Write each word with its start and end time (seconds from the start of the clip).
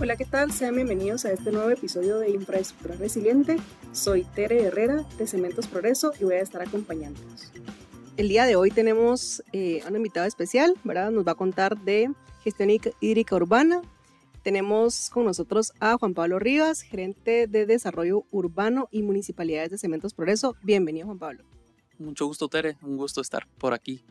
Hola, 0.00 0.16
¿qué 0.16 0.24
tal? 0.24 0.50
Sean 0.50 0.74
bienvenidos 0.74 1.24
a 1.24 1.30
este 1.30 1.52
nuevo 1.52 1.70
episodio 1.70 2.18
de 2.18 2.28
Infraestructura 2.30 2.96
Resiliente. 2.96 3.58
Soy 3.92 4.24
Tere 4.24 4.64
Herrera 4.64 5.06
de 5.16 5.26
Cementos 5.28 5.68
Progreso 5.68 6.12
y 6.20 6.24
voy 6.24 6.34
a 6.34 6.40
estar 6.40 6.60
acompañándonos. 6.62 7.52
El 8.16 8.28
día 8.28 8.44
de 8.44 8.56
hoy 8.56 8.72
tenemos 8.72 9.44
eh, 9.52 9.82
a 9.84 9.88
una 9.88 9.98
invitada 9.98 10.26
especial, 10.26 10.74
¿verdad? 10.82 11.12
Nos 11.12 11.24
va 11.24 11.32
a 11.32 11.36
contar 11.36 11.78
de 11.78 12.12
gestión 12.42 12.70
hídrica 13.00 13.36
urbana. 13.36 13.82
Tenemos 14.42 15.10
con 15.10 15.26
nosotros 15.26 15.72
a 15.78 15.96
Juan 15.96 16.12
Pablo 16.12 16.40
Rivas, 16.40 16.82
gerente 16.82 17.46
de 17.46 17.64
Desarrollo 17.64 18.26
Urbano 18.32 18.88
y 18.90 19.02
Municipalidades 19.02 19.70
de 19.70 19.78
Cementos 19.78 20.12
Progreso. 20.12 20.56
Bienvenido, 20.64 21.06
Juan 21.06 21.20
Pablo. 21.20 21.44
Mucho 21.98 22.26
gusto, 22.26 22.48
Tere. 22.48 22.76
Un 22.82 22.96
gusto 22.96 23.20
estar 23.20 23.46
por 23.58 23.72
aquí. 23.72 24.04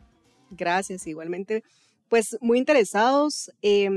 Gracias, 0.50 1.06
igualmente. 1.06 1.62
Pues 2.08 2.38
muy 2.40 2.58
interesados. 2.58 3.52
Eh, 3.60 3.90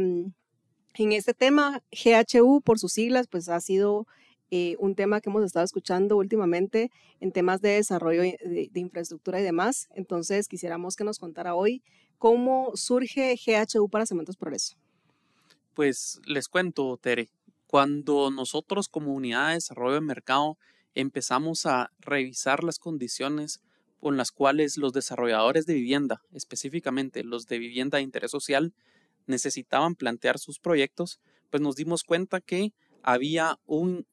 en 1.03 1.11
este 1.11 1.33
tema, 1.33 1.81
GHU 1.91 2.61
por 2.61 2.79
sus 2.79 2.93
siglas, 2.93 3.27
pues 3.27 3.49
ha 3.49 3.59
sido 3.59 4.07
eh, 4.49 4.75
un 4.79 4.95
tema 4.95 5.21
que 5.21 5.29
hemos 5.29 5.43
estado 5.43 5.65
escuchando 5.65 6.17
últimamente 6.17 6.89
en 7.19 7.31
temas 7.31 7.61
de 7.61 7.69
desarrollo 7.69 8.21
de, 8.21 8.69
infraestructura 8.73 9.39
y 9.39 9.43
demás. 9.43 9.89
Entonces, 9.93 10.47
quisiéramos 10.47 10.95
que 10.95 11.03
nos 11.03 11.19
contara 11.19 11.55
hoy 11.55 11.83
cómo 12.17 12.71
surge 12.75 13.35
GHU 13.35 13.89
para 13.89 14.05
Cementos 14.05 14.37
Progreso. 14.37 14.75
Pues 15.73 16.19
les 16.25 16.47
cuento, 16.47 16.97
Tere, 16.97 17.29
cuando 17.67 18.31
nosotros 18.31 18.87
como 18.87 19.13
unidad 19.13 19.49
de 19.49 19.55
desarrollo 19.55 19.95
de 19.95 20.01
mercado 20.01 20.57
empezamos 20.95 21.65
a 21.65 21.91
revisar 21.99 22.63
las 22.63 22.79
condiciones 22.79 23.61
con 23.99 24.17
las 24.17 24.31
cuales 24.31 24.77
los 24.77 24.93
desarrolladores 24.93 25.65
de 25.65 25.73
vivienda, 25.73 26.21
específicamente 26.33 27.23
los 27.23 27.45
de 27.45 27.59
vivienda 27.59 27.97
de 27.97 28.03
interés 28.03 28.31
social, 28.31 28.73
necesitaban 29.27 29.95
plantear 29.95 30.39
sus 30.39 30.59
proyectos, 30.59 31.19
pues 31.49 31.61
nos 31.61 31.75
dimos 31.75 32.03
cuenta 32.03 32.41
que 32.41 32.73
había 33.03 33.59
un, 33.65 34.05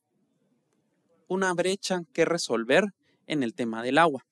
una 1.29 1.53
brecha 1.55 2.03
que 2.13 2.25
resolver 2.25 2.95
en 3.27 3.43
el 3.43 3.55
tema 3.55 3.83
del 3.83 3.99
agua. 3.99 4.27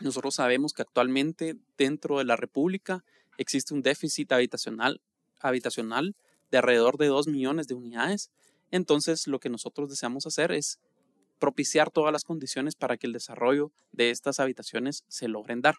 Nosotros 0.00 0.34
sabemos 0.34 0.72
que 0.72 0.82
actualmente 0.82 1.56
dentro 1.76 2.18
de 2.18 2.24
la 2.24 2.36
República 2.36 3.04
existe 3.38 3.74
un 3.74 3.82
déficit 3.82 4.32
habitacional, 4.32 5.00
habitacional 5.40 6.16
de 6.50 6.58
alrededor 6.58 6.98
de 6.98 7.06
2 7.06 7.28
millones 7.28 7.66
de 7.66 7.74
unidades. 7.74 8.30
Entonces, 8.70 9.26
lo 9.26 9.38
que 9.38 9.48
nosotros 9.48 9.90
deseamos 9.90 10.26
hacer 10.26 10.52
es 10.52 10.78
propiciar 11.38 11.90
todas 11.90 12.12
las 12.12 12.24
condiciones 12.24 12.76
para 12.76 12.96
que 12.96 13.06
el 13.06 13.12
desarrollo 13.12 13.72
de 13.90 14.10
estas 14.10 14.38
habitaciones 14.38 15.04
se 15.08 15.28
logren 15.28 15.60
dar. 15.60 15.76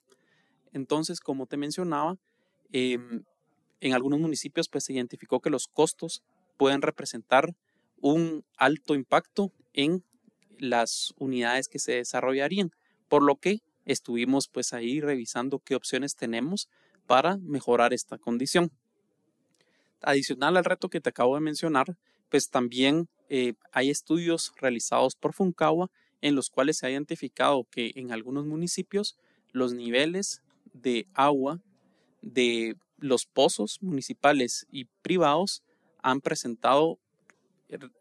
Entonces, 0.74 1.20
como 1.20 1.46
te 1.46 1.58
mencionaba, 1.58 2.18
em, 2.72 3.24
en 3.84 3.94
algunos 3.94 4.20
municipios 4.20 4.70
pues 4.70 4.86
se 4.86 4.94
identificó 4.94 5.42
que 5.42 5.50
los 5.50 5.68
costos 5.68 6.24
pueden 6.58 6.82
representar 6.82 7.54
un 8.00 8.46
alto 8.58 8.96
impacto 8.96 9.52
en 9.74 10.04
las 10.58 11.14
unidades 11.18 11.68
que 11.68 11.80
se 11.80 11.94
desarrollarían, 11.94 12.72
por 13.10 13.24
lo 13.24 13.36
que 13.36 13.60
estuvimos 13.86 14.48
pues 14.48 14.72
ahí 14.72 15.02
revisando 15.02 15.60
qué 15.60 15.76
opciones 15.76 16.16
tenemos 16.16 16.70
para 17.08 17.38
mejorar 17.38 17.94
esta 17.94 18.18
condición. 18.18 18.72
Adicional 20.02 20.56
al 20.56 20.64
reto 20.64 20.90
que 20.90 21.02
te 21.02 21.10
acabo 21.10 21.36
de 21.36 21.42
mencionar, 21.42 21.98
pues 22.30 22.50
también 22.50 23.10
eh, 23.28 23.54
hay 23.74 23.90
estudios 23.90 24.54
realizados 24.62 25.16
por 25.16 25.34
Funcagua 25.34 25.92
en 26.22 26.36
los 26.36 26.50
cuales 26.50 26.78
se 26.78 26.88
ha 26.88 26.92
identificado 26.92 27.66
que 27.70 27.92
en 27.96 28.14
algunos 28.14 28.46
municipios 28.46 29.18
los 29.52 29.74
niveles 29.74 30.42
de 30.72 31.06
agua 31.14 31.62
de 32.22 32.78
los 33.04 33.26
pozos 33.26 33.80
municipales 33.82 34.66
y 34.72 34.86
privados 35.02 35.62
han 36.02 36.22
presentado, 36.22 37.00
er, 37.68 37.92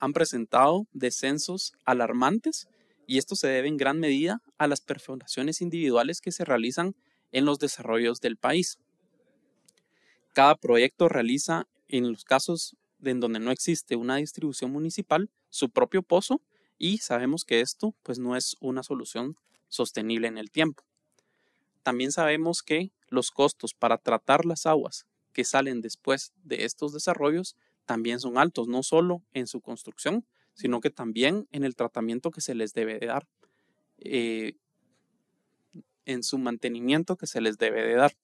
han 0.00 0.12
presentado 0.14 0.86
descensos 0.92 1.74
alarmantes 1.84 2.68
y 3.06 3.18
esto 3.18 3.36
se 3.36 3.48
debe 3.48 3.68
en 3.68 3.76
gran 3.76 4.00
medida 4.00 4.42
a 4.56 4.66
las 4.66 4.80
perforaciones 4.80 5.60
individuales 5.60 6.22
que 6.22 6.32
se 6.32 6.46
realizan 6.46 6.96
en 7.30 7.44
los 7.44 7.58
desarrollos 7.58 8.20
del 8.20 8.38
país. 8.38 8.78
Cada 10.32 10.54
proyecto 10.54 11.08
realiza, 11.08 11.66
en 11.88 12.10
los 12.10 12.24
casos 12.24 12.76
en 13.02 13.20
donde 13.20 13.40
no 13.40 13.50
existe 13.50 13.96
una 13.96 14.16
distribución 14.16 14.70
municipal, 14.70 15.30
su 15.50 15.68
propio 15.68 16.02
pozo 16.02 16.40
y 16.78 16.98
sabemos 16.98 17.44
que 17.44 17.60
esto 17.60 17.94
pues 18.02 18.18
no 18.18 18.36
es 18.36 18.56
una 18.60 18.82
solución 18.82 19.36
sostenible 19.68 20.28
en 20.28 20.38
el 20.38 20.50
tiempo. 20.50 20.82
También 21.82 22.10
sabemos 22.10 22.62
que 22.62 22.90
los 23.08 23.30
costos 23.30 23.74
para 23.74 23.98
tratar 23.98 24.44
las 24.44 24.66
aguas 24.66 25.06
que 25.32 25.44
salen 25.44 25.80
después 25.80 26.32
de 26.42 26.64
estos 26.64 26.92
desarrollos 26.92 27.56
también 27.84 28.20
son 28.20 28.38
altos, 28.38 28.68
no 28.68 28.82
solo 28.82 29.22
en 29.32 29.46
su 29.46 29.60
construcción, 29.60 30.26
sino 30.52 30.80
que 30.80 30.90
también 30.90 31.48
en 31.52 31.64
el 31.64 31.74
tratamiento 31.74 32.30
que 32.30 32.40
se 32.40 32.54
les 32.54 32.74
debe 32.74 32.98
de 32.98 33.06
dar, 33.06 33.26
eh, 33.98 34.56
en 36.04 36.22
su 36.22 36.38
mantenimiento 36.38 37.16
que 37.16 37.26
se 37.26 37.40
les 37.40 37.56
debe 37.58 37.82
de 37.82 37.94
dar. 37.94 38.16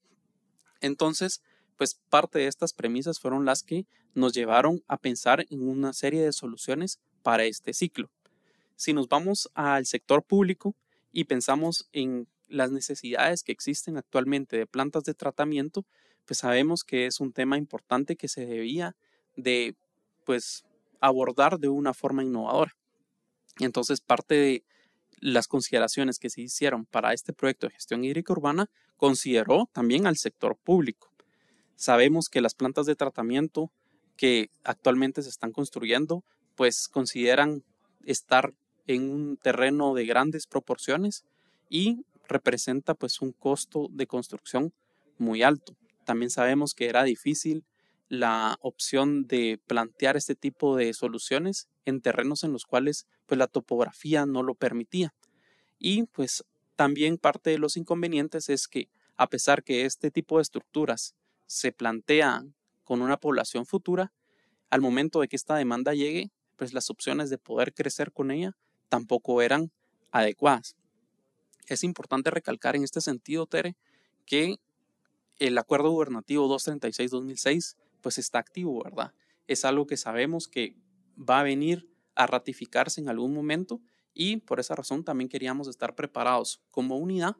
Entonces, 0.81 1.43
pues 1.77 2.01
parte 2.11 2.41
de 2.41 2.47
estas 2.47 2.73
premisas 2.73 3.21
fueron 3.21 3.45
las 3.45 3.63
que 3.63 3.87
nos 4.15 4.33
llevaron 4.33 4.83
a 4.87 4.97
pensar 4.97 5.47
en 5.51 5.69
una 5.69 5.93
serie 5.93 6.23
de 6.23 6.33
soluciones 6.33 6.99
para 7.23 7.45
este 7.45 7.73
ciclo. 7.73 8.11
Si 8.77 8.93
nos 8.93 9.09
vamos 9.09 9.51
al 9.55 9.87
sector 9.87 10.23
público 10.23 10.75
y 11.13 11.25
pensamos 11.25 11.89
en 11.93 12.27
las 12.49 12.71
necesidades 12.71 13.43
que 13.43 13.53
existen 13.53 13.97
actualmente 13.97 14.57
de 14.57 14.67
plantas 14.67 15.05
de 15.05 15.15
tratamiento, 15.15 15.85
pues 16.25 16.39
sabemos 16.39 16.85
que 16.85 17.07
es 17.07 17.21
un 17.21 17.33
tema 17.33 17.59
importante 17.59 18.17
que 18.17 18.29
se 18.29 18.47
debía 18.47 18.97
de 19.37 19.77
pues 20.25 20.65
abordar 21.01 21.59
de 21.59 21.69
una 21.69 21.95
forma 21.95 22.23
innovadora. 22.23 22.73
Entonces 23.59 24.01
parte 24.01 24.35
de 24.35 24.65
las 25.21 25.49
consideraciones 25.49 26.19
que 26.19 26.31
se 26.31 26.43
hicieron 26.43 26.87
para 26.87 27.13
este 27.13 27.33
proyecto 27.33 27.67
de 27.67 27.75
gestión 27.75 28.05
hídrica 28.05 28.33
urbana 28.33 28.69
consideró 28.97 29.69
también 29.73 30.07
al 30.07 30.17
sector 30.17 30.57
público. 30.57 31.11
Sabemos 31.77 32.29
que 32.29 32.41
las 32.41 32.55
plantas 32.55 32.87
de 32.87 32.97
tratamiento 32.97 33.71
que 34.17 34.51
actualmente 34.63 35.23
se 35.23 35.29
están 35.29 35.53
construyendo 35.53 36.25
pues 36.55 36.89
consideran 36.89 37.65
estar 38.05 38.55
en 38.87 39.11
un 39.11 39.37
terreno 39.37 39.95
de 39.95 40.07
grandes 40.07 40.47
proporciones 40.47 41.25
y 41.69 42.05
representa 42.29 42.95
pues 42.95 43.21
un 43.21 43.33
costo 43.33 43.89
de 43.91 44.07
construcción 44.07 44.73
muy 45.19 45.43
alto. 45.43 45.77
También 46.05 46.31
sabemos 46.31 46.75
que 46.75 46.89
era 46.89 47.05
difícil 47.05 47.65
la 48.09 48.59
opción 48.61 49.27
de 49.27 49.61
plantear 49.67 50.17
este 50.17 50.35
tipo 50.35 50.77
de 50.77 50.93
soluciones 50.93 51.69
en 51.85 52.01
terrenos 52.01 52.45
en 52.45 52.53
los 52.53 52.65
cuales 52.65 53.07
pues 53.27 53.39
la 53.39 53.47
topografía 53.47 54.27
no 54.27 54.43
lo 54.43 54.55
permitía. 54.55 55.15
Y 55.79 56.05
pues 56.05 56.45
también 56.77 57.19
parte 57.19 57.51
de 57.51 57.59
los 57.59 57.77
inconvenientes 57.77 58.49
es 58.49 58.69
que 58.69 58.89
a 59.17 59.29
pesar 59.29 59.63
que 59.63 59.85
este 59.85 60.11
tipo 60.11 60.37
de 60.37 60.43
estructuras 60.43 61.15
se 61.47 61.73
plantean 61.73 62.55
con 62.85 63.01
una 63.01 63.17
población 63.17 63.67
futura, 63.67 64.13
al 64.71 64.81
momento 64.81 65.21
de 65.21 65.29
que 65.29 65.37
esta 65.37 65.57
demanda 65.57 65.95
llegue, 65.95 66.31
pues 66.57 66.73
las 66.73 66.91
opciones 66.91 67.31
de 67.31 67.39
poder 67.39 67.73
crecer 67.73 68.13
con 68.13 68.31
ella 68.31 68.57
tampoco 68.89 69.41
eran 69.41 69.71
adecuadas. 70.11 70.77
Es 71.67 71.85
importante 71.85 72.31
recalcar 72.31 72.77
en 72.77 72.85
este 72.85 73.01
sentido, 73.01 73.47
Tere, 73.47 73.77
que 74.27 74.57
el 75.39 75.59
acuerdo 75.59 75.91
gubernativo 75.91 76.49
236-2006 76.49 77.77
pues 78.01 78.19
está 78.19 78.39
activo, 78.39 78.83
¿verdad? 78.85 79.13
Es 79.47 79.65
algo 79.65 79.87
que 79.87 79.97
sabemos 79.97 80.49
que 80.49 80.77
va 81.19 81.41
a 81.41 81.43
venir 81.43 81.89
a 82.15 82.27
ratificarse 82.27 83.01
en 83.01 83.09
algún 83.09 83.35
momento 83.35 83.81
y 84.13 84.37
por 84.39 84.61
esa 84.61 84.75
razón 84.75 85.05
también 85.05 85.29
queríamos 85.29 85.69
estar 85.69 85.95
preparados 85.95 86.63
como 86.71 86.97
unidad 86.97 87.37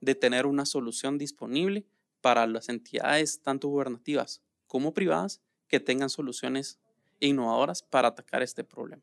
de 0.00 0.14
tener 0.14 0.46
una 0.46 0.66
solución 0.66 1.18
disponible 1.18 1.86
para 2.20 2.46
las 2.46 2.68
entidades 2.68 3.42
tanto 3.42 3.68
gubernativas 3.68 4.42
como 4.66 4.92
privadas 4.92 5.40
que 5.68 5.80
tengan 5.80 6.10
soluciones 6.10 6.78
innovadoras 7.20 7.82
para 7.82 8.08
atacar 8.08 8.42
este 8.42 8.64
problema. 8.64 9.02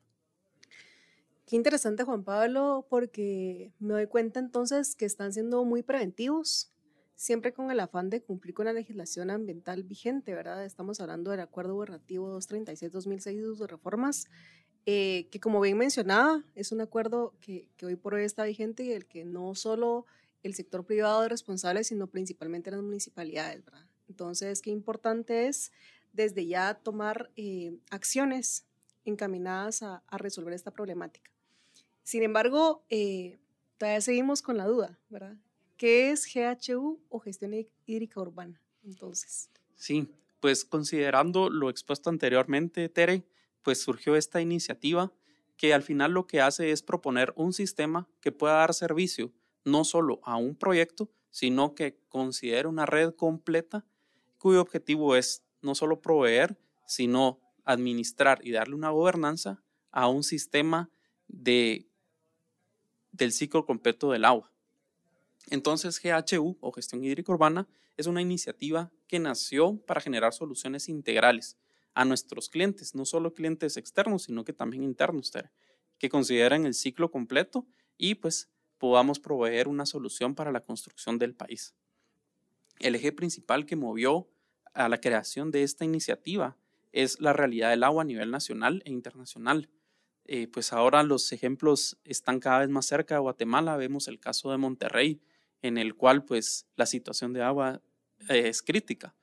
Qué 1.45 1.55
interesante, 1.55 2.03
Juan 2.03 2.23
Pablo, 2.23 2.87
porque 2.89 3.71
me 3.77 3.93
doy 3.93 4.07
cuenta 4.07 4.39
entonces 4.39 4.95
que 4.95 5.05
están 5.05 5.31
siendo 5.31 5.63
muy 5.63 5.83
preventivos, 5.83 6.71
siempre 7.13 7.53
con 7.53 7.69
el 7.69 7.79
afán 7.79 8.09
de 8.09 8.23
cumplir 8.23 8.55
con 8.55 8.65
la 8.65 8.73
legislación 8.73 9.29
ambiental 9.29 9.83
vigente, 9.83 10.33
¿verdad? 10.33 10.65
Estamos 10.65 10.99
hablando 11.01 11.29
del 11.29 11.41
Acuerdo 11.41 11.75
Gubernativo 11.75 12.35
236-2006 12.35 13.57
de 13.57 13.67
reformas, 13.67 14.25
eh, 14.87 15.27
que 15.29 15.39
como 15.39 15.61
bien 15.61 15.77
mencionaba, 15.77 16.43
es 16.55 16.71
un 16.71 16.81
acuerdo 16.81 17.35
que, 17.41 17.69
que 17.77 17.85
hoy 17.85 17.95
por 17.95 18.15
hoy 18.15 18.23
está 18.23 18.43
vigente 18.45 18.83
y 18.83 18.91
el 18.91 19.05
que 19.05 19.23
no 19.23 19.53
solo 19.53 20.07
el 20.41 20.55
sector 20.55 20.83
privado 20.83 21.25
es 21.25 21.29
responsable, 21.29 21.83
sino 21.83 22.07
principalmente 22.07 22.71
las 22.71 22.81
municipalidades, 22.81 23.63
¿verdad? 23.63 23.85
Entonces, 24.07 24.63
qué 24.63 24.71
importante 24.71 25.47
es 25.47 25.71
desde 26.11 26.47
ya 26.47 26.73
tomar 26.73 27.29
eh, 27.35 27.77
acciones 27.91 28.65
encaminadas 29.05 29.83
a, 29.83 30.03
resolver 30.11 30.53
esta 30.53 30.71
problemática. 30.71 31.31
Sin 32.03 32.23
embargo, 32.23 32.83
eh, 32.89 33.39
todavía 33.77 34.01
seguimos 34.01 34.41
con 34.41 34.57
la 34.57 34.65
duda, 34.65 34.99
¿verdad? 35.09 35.37
¿Qué 35.77 36.11
es 36.11 36.27
GHU 36.33 36.99
o 37.09 37.19
gestión 37.19 37.53
hídrica 37.85 38.19
urbana? 38.19 38.61
Entonces. 38.83 39.49
Sí, 39.75 40.07
pues 40.39 40.65
considerando 40.65 41.49
lo 41.49 41.69
expuesto 41.69 42.09
anteriormente, 42.09 42.87
Tere, 42.89 43.25
pues 43.61 43.81
surgió 43.81 44.15
esta 44.15 44.41
iniciativa 44.41 45.11
que 45.57 45.73
al 45.73 45.83
final 45.83 46.11
lo 46.11 46.27
que 46.27 46.41
hace 46.41 46.71
es 46.71 46.83
proponer 46.83 47.33
un 47.35 47.53
sistema 47.53 48.07
que 48.21 48.31
pueda 48.31 48.55
dar 48.55 48.73
servicio 48.73 49.31
no 49.63 49.83
solo 49.83 50.19
a 50.23 50.37
un 50.37 50.55
proyecto, 50.55 51.09
sino 51.31 51.75
que 51.75 51.97
considere 52.09 52.67
una 52.67 52.85
red 52.85 53.13
completa 53.13 53.85
cuyo 54.37 54.61
objetivo 54.61 55.15
es 55.15 55.43
no 55.61 55.73
solo 55.73 56.01
proveer, 56.01 56.57
sino 56.85 57.39
administrar 57.65 58.39
y 58.43 58.51
darle 58.51 58.75
una 58.75 58.91
gobernanza 58.91 59.61
a 59.91 60.07
un 60.07 60.23
sistema 60.23 60.89
de, 61.27 61.87
del 63.11 63.31
ciclo 63.31 63.65
completo 63.65 64.11
del 64.11 64.25
agua. 64.25 64.51
Entonces, 65.49 66.01
GHU 66.01 66.57
o 66.59 66.71
Gestión 66.71 67.03
Hídrica 67.03 67.31
Urbana 67.31 67.67
es 67.97 68.07
una 68.07 68.21
iniciativa 68.21 68.91
que 69.07 69.19
nació 69.19 69.77
para 69.85 70.01
generar 70.01 70.33
soluciones 70.33 70.89
integrales 70.89 71.57
a 71.93 72.03
nuestros 72.05 72.49
clientes, 72.49 72.93
no 72.93 73.05
solo 73.05 73.33
clientes 73.33 73.77
externos, 73.77 74.23
sino 74.23 74.43
que 74.43 74.53
también 74.53 74.83
internos, 74.83 75.31
que 75.97 76.09
consideren 76.09 76.65
el 76.65 76.73
ciclo 76.73 77.09
completo 77.09 77.65
y 77.97 78.15
pues 78.15 78.49
podamos 78.77 79.19
proveer 79.19 79.67
una 79.67 79.85
solución 79.85 80.35
para 80.35 80.51
la 80.51 80.59
construcción 80.59 81.17
del 81.17 81.33
país. 81.33 81.73
El 82.79 82.95
eje 82.95 83.13
principal 83.13 83.65
que 83.65 83.77
movió 83.77 84.27
a 84.73 84.89
la 84.89 84.99
creación 84.99 85.51
de 85.51 85.63
esta 85.63 85.85
iniciativa 85.85 86.57
es 86.95 87.19
la 87.19 87.33
realidad 87.33 87.71
del 87.71 87.83
agua 87.83 88.03
a 88.03 88.05
nivel 88.05 88.31
nacional 88.31 88.81
e 88.85 88.91
internacional. 88.91 89.69
Eh, 90.23 90.47
pues 90.47 90.71
ahora 90.71 91.03
los 91.03 91.31
ejemplos 91.33 91.99
están 92.05 92.39
cada 92.39 92.59
vez 92.59 92.69
más 92.69 92.85
cerca 92.85 93.15
de 93.15 93.19
Guatemala. 93.19 93.75
Vemos 93.75 94.07
el 94.07 94.19
caso 94.19 94.49
de 94.49 94.57
Monterrey, 94.57 95.21
en 95.61 95.77
el 95.77 95.95
cual 95.95 96.23
pues 96.23 96.67
la 96.77 96.85
situación 96.85 97.33
de 97.33 97.43
agua 97.43 97.81
eh, 98.29 98.47
es 98.47 98.61
crítica. 98.61 99.13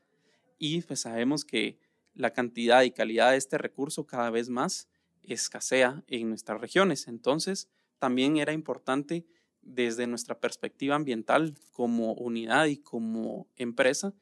Y 0.59 0.83
pues 0.83 1.01
sabemos 1.01 1.47
que 1.47 1.79
la 2.15 2.35
cantidad 2.35 2.83
y 2.83 2.91
calidad 2.91 3.31
de 3.31 3.39
este 3.39 3.57
recurso 3.57 4.07
cada 4.07 4.31
vez 4.31 4.51
más 4.51 4.89
escasea 5.23 6.05
en 6.09 6.29
nuestras 6.29 6.61
regiones. 6.61 7.09
Entonces, 7.09 7.71
también 7.99 8.37
era 8.37 8.53
importante 8.53 9.25
desde 9.63 10.07
nuestra 10.07 10.39
perspectiva 10.39 10.95
ambiental 10.95 11.55
como 11.73 12.13
unidad 12.13 12.67
y 12.67 12.77
como 12.77 13.49
empresa, 13.57 14.13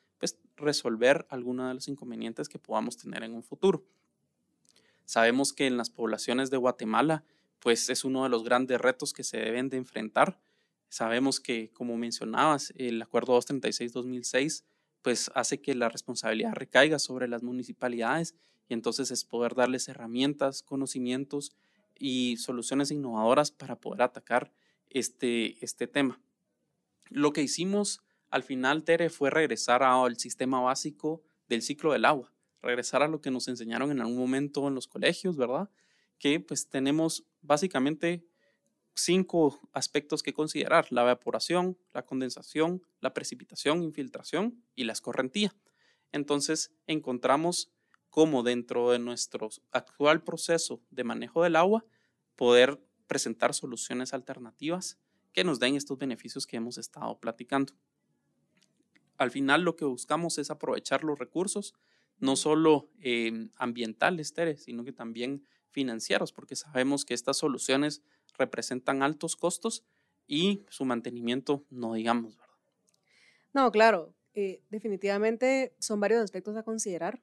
resolver 0.61 1.27
algunos 1.31 1.69
de 1.69 1.75
los 1.75 1.89
inconvenientes 1.89 2.49
que 2.49 2.59
podamos 2.59 2.97
tener 2.97 3.23
en 3.23 3.35
un 3.35 3.43
futuro. 3.43 3.85
Sabemos 5.05 5.53
que 5.53 5.67
en 5.67 5.77
las 5.77 5.91
poblaciones 5.91 6.51
de 6.51 6.57
Guatemala, 6.57 7.25
pues 7.59 7.91
es 7.91 8.05
uno 8.05 8.23
de 8.23 8.29
los 8.29 8.45
grandes 8.45 8.81
retos 8.81 9.13
que 9.13 9.25
se 9.25 9.39
deben 9.39 9.69
de 9.69 9.77
enfrentar. 9.77 10.41
Sabemos 10.89 11.41
que, 11.41 11.71
como 11.73 11.97
mencionabas, 11.97 12.73
el 12.77 13.03
Acuerdo 13.03 13.39
236-2006, 13.39 14.65
pues 15.03 15.31
hace 15.35 15.61
que 15.61 15.75
la 15.75 15.89
responsabilidad 15.89 16.53
recaiga 16.53 16.99
sobre 16.99 17.27
las 17.27 17.43
municipalidades 17.43 18.35
y 18.69 18.75
entonces 18.75 19.11
es 19.11 19.25
poder 19.25 19.55
darles 19.55 19.89
herramientas, 19.89 20.63
conocimientos 20.63 21.53
y 21.99 22.37
soluciones 22.37 22.91
innovadoras 22.91 23.51
para 23.51 23.77
poder 23.77 24.03
atacar 24.03 24.53
este, 24.89 25.63
este 25.65 25.87
tema. 25.87 26.21
Lo 27.09 27.33
que 27.33 27.43
hicimos 27.43 28.03
al 28.31 28.43
final, 28.43 28.85
Tere, 28.85 29.11
fue 29.11 29.31
regresar 29.31 29.83
al 29.83 30.17
sistema 30.17 30.61
básico 30.61 31.23
del 31.49 31.63
ciclo 31.63 31.93
del 31.93 32.05
agua, 32.05 32.33
regresar 32.63 33.03
a 33.03 33.09
lo 33.09 33.21
que 33.21 33.31
nos 33.31 33.49
enseñaron 33.49 33.91
en 33.91 34.01
algún 34.01 34.19
momento 34.19 34.69
en 34.69 34.75
los 34.75 34.87
colegios, 34.87 35.37
¿verdad? 35.37 35.69
Que 36.19 36.39
pues 36.39 36.69
tenemos 36.69 37.25
básicamente 37.43 38.25
cinco 38.95 39.59
aspectos 39.73 40.23
que 40.23 40.33
considerar, 40.33 40.87
la 40.91 41.03
evaporación, 41.03 41.77
la 41.93 42.05
condensación, 42.05 42.83
la 43.01 43.15
precipitación, 43.15 43.83
infiltración 43.83 44.63
y 44.75 44.85
la 44.85 44.93
escorrentía. 44.93 45.55
Entonces 46.13 46.73
encontramos 46.87 47.73
cómo 48.11 48.43
dentro 48.43 48.91
de 48.91 48.99
nuestro 48.99 49.49
actual 49.73 50.23
proceso 50.23 50.83
de 50.91 51.05
manejo 51.05 51.43
del 51.43 51.57
agua 51.57 51.85
poder 52.37 52.81
presentar 53.07 53.55
soluciones 53.55 54.13
alternativas 54.15 54.99
que 55.33 55.45
nos 55.45 55.59
den 55.59 55.77
estos 55.77 55.99
beneficios 55.99 56.47
que 56.47 56.57
hemos 56.57 56.79
estado 56.79 57.19
platicando 57.19 57.73
al 59.21 59.31
final 59.31 59.63
lo 59.63 59.77
que 59.77 59.85
buscamos 59.85 60.39
es 60.39 60.51
aprovechar 60.51 61.05
los 61.05 61.19
recursos, 61.19 61.75
no 62.19 62.37
solo 62.37 62.89
em, 63.01 63.51
ambientales, 63.57 64.33
Tere, 64.33 64.57
sino 64.57 64.83
que 64.83 64.93
también 64.93 65.45
financieros, 65.69 66.33
porque 66.33 66.57
sabemos 66.57 67.05
que 67.05 67.13
estas 67.13 67.37
soluciones 67.37 68.03
representan 68.39 69.03
altos 69.03 69.37
costos 69.37 69.85
y 70.27 70.65
su 70.71 70.87
mantenimiento 70.87 71.67
no 71.69 71.93
digamos, 71.93 72.39
¿verdad? 72.39 72.55
No, 73.53 73.71
claro, 73.71 74.15
eh, 74.33 74.63
definitivamente 74.71 75.75
son 75.81 76.01
varios 76.01 76.23
aspectos 76.23 76.57
a 76.57 76.63
considerar. 76.63 77.21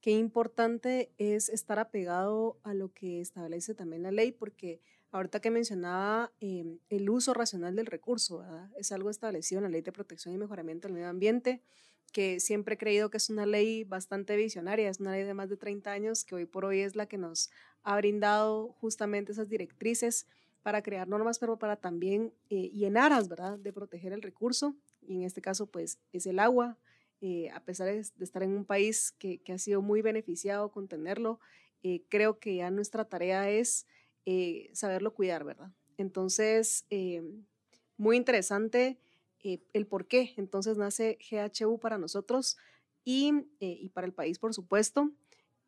Qué 0.00 0.12
importante 0.12 1.12
es 1.18 1.50
estar 1.50 1.78
apegado 1.78 2.58
a 2.62 2.72
lo 2.72 2.90
que 2.94 3.20
establece 3.20 3.74
también 3.74 4.02
la 4.02 4.12
ley, 4.12 4.32
porque 4.32 4.80
Ahorita 5.14 5.38
que 5.38 5.52
mencionaba 5.52 6.32
em, 6.40 6.80
el 6.88 7.08
uso 7.08 7.34
racional 7.34 7.76
del 7.76 7.86
recurso, 7.86 8.44
es 8.76 8.90
algo 8.90 9.10
establecido 9.10 9.60
en 9.60 9.62
la 9.62 9.68
Ley 9.68 9.80
de 9.80 9.92
Protección 9.92 10.34
y 10.34 10.38
Mejoramiento 10.38 10.88
del 10.88 10.94
Medio 10.96 11.08
Ambiente, 11.08 11.62
que 12.12 12.40
siempre 12.40 12.74
he 12.74 12.78
creído 12.78 13.10
que 13.10 13.18
es 13.18 13.30
una 13.30 13.46
ley 13.46 13.84
bastante 13.84 14.34
visionaria, 14.34 14.90
es 14.90 14.98
una 14.98 15.12
ley 15.12 15.22
de 15.22 15.32
más 15.32 15.48
de 15.48 15.56
30 15.56 15.92
años 15.92 16.24
que 16.24 16.34
hoy 16.34 16.46
por 16.46 16.64
hoy 16.64 16.80
es 16.80 16.96
la 16.96 17.06
que 17.06 17.16
nos 17.16 17.52
ha 17.84 17.96
brindado 17.96 18.72
justamente 18.80 19.30
esas 19.30 19.48
directrices 19.48 20.26
para 20.64 20.82
crear 20.82 21.06
normas, 21.06 21.38
pero 21.38 21.60
para 21.60 21.76
también, 21.76 22.34
eh, 22.50 22.70
y 22.72 22.84
en 22.84 22.96
aras, 22.96 23.28
¿verdad?, 23.28 23.56
de 23.56 23.72
proteger 23.72 24.12
el 24.12 24.20
recurso, 24.20 24.74
y 25.00 25.18
en 25.18 25.22
este 25.22 25.40
caso, 25.40 25.66
pues, 25.66 26.00
es 26.12 26.26
el 26.26 26.40
agua, 26.40 26.76
eh, 27.20 27.50
a 27.50 27.60
pesar 27.60 27.86
de, 27.86 28.00
estar 28.00 28.42
en 28.42 28.50
un 28.50 28.64
país 28.64 29.12
que, 29.12 29.38
que, 29.38 29.52
ha 29.52 29.58
sido 29.58 29.80
muy 29.80 30.02
beneficiado 30.02 30.72
con 30.72 30.88
tenerlo, 30.88 31.38
eh, 31.84 32.02
creo 32.08 32.40
que 32.40 32.56
ya 32.56 32.72
nuestra 32.72 33.04
tarea 33.04 33.48
es 33.48 33.86
eh, 34.26 34.70
saberlo 34.72 35.14
cuidar, 35.14 35.44
¿verdad? 35.44 35.70
Entonces, 35.96 36.86
eh, 36.90 37.22
muy 37.96 38.16
interesante 38.16 38.98
eh, 39.42 39.62
el 39.72 39.86
por 39.86 40.08
qué 40.08 40.32
entonces 40.36 40.78
nace 40.78 41.18
GHU 41.30 41.78
para 41.78 41.98
nosotros 41.98 42.56
y, 43.04 43.32
y, 43.60 43.90
para 43.90 44.06
el 44.06 44.14
país, 44.14 44.38
por 44.38 44.54
supuesto. 44.54 45.10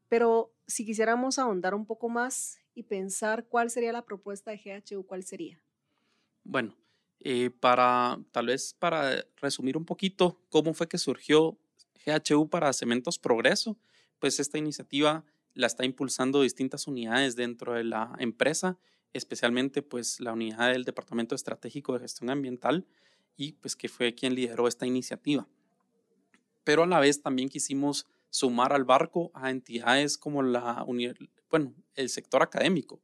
Pero 0.08 0.54
si 0.66 0.86
quisiéramos 0.86 1.38
ahondar 1.38 1.74
un 1.74 1.84
poco 1.84 2.08
más 2.08 2.58
y 2.74 2.84
pensar 2.84 3.46
cuál 3.46 3.70
sería 3.70 3.92
la 3.92 4.06
propuesta 4.06 4.50
de 4.50 4.58
GHU, 4.58 5.04
¿cuál 5.04 5.22
sería? 5.22 5.60
Bueno, 6.42 6.74
para 7.60 8.18
tal 8.32 8.46
vez 8.46 8.74
para 8.78 9.26
resumir 9.36 9.76
un 9.76 9.84
poquito 9.84 10.40
cómo 10.48 10.72
fue 10.72 10.88
que 10.88 10.96
surgió 10.96 11.58
GHU 12.06 12.48
para 12.48 12.72
Cementos 12.72 13.18
Progreso, 13.18 13.76
pues 14.18 14.40
esta 14.40 14.56
iniciativa 14.56 15.24
la 15.56 15.66
está 15.66 15.84
impulsando 15.84 16.42
distintas 16.42 16.86
unidades 16.86 17.34
dentro 17.34 17.72
de 17.72 17.82
la 17.82 18.14
empresa, 18.18 18.78
especialmente 19.14 19.80
pues 19.80 20.20
la 20.20 20.34
unidad 20.34 20.72
del 20.72 20.84
Departamento 20.84 21.34
Estratégico 21.34 21.94
de 21.94 22.00
Gestión 22.00 22.28
Ambiental 22.28 22.86
y 23.36 23.52
pues 23.52 23.74
que 23.74 23.88
fue 23.88 24.14
quien 24.14 24.34
lideró 24.34 24.68
esta 24.68 24.86
iniciativa. 24.86 25.48
Pero 26.62 26.82
a 26.82 26.86
la 26.86 27.00
vez 27.00 27.22
también 27.22 27.48
quisimos 27.48 28.06
sumar 28.28 28.74
al 28.74 28.84
barco 28.84 29.30
a 29.32 29.50
entidades 29.50 30.18
como 30.18 30.42
la 30.42 30.84
bueno, 31.50 31.74
el 31.94 32.08
sector 32.10 32.42
académico. 32.42 33.00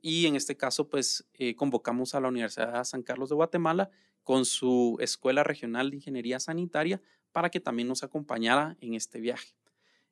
Y 0.00 0.24
en 0.24 0.36
este 0.36 0.56
caso, 0.56 0.88
pues 0.88 1.28
eh, 1.34 1.54
convocamos 1.54 2.14
a 2.14 2.20
la 2.20 2.28
Universidad 2.28 2.78
de 2.78 2.84
San 2.86 3.02
Carlos 3.02 3.28
de 3.28 3.34
Guatemala 3.34 3.90
con 4.24 4.46
su 4.46 4.96
Escuela 5.00 5.44
Regional 5.44 5.90
de 5.90 5.96
Ingeniería 5.96 6.40
Sanitaria 6.40 7.02
para 7.32 7.50
que 7.50 7.60
también 7.60 7.88
nos 7.88 8.02
acompañara 8.02 8.78
en 8.80 8.94
este 8.94 9.20
viaje. 9.20 9.54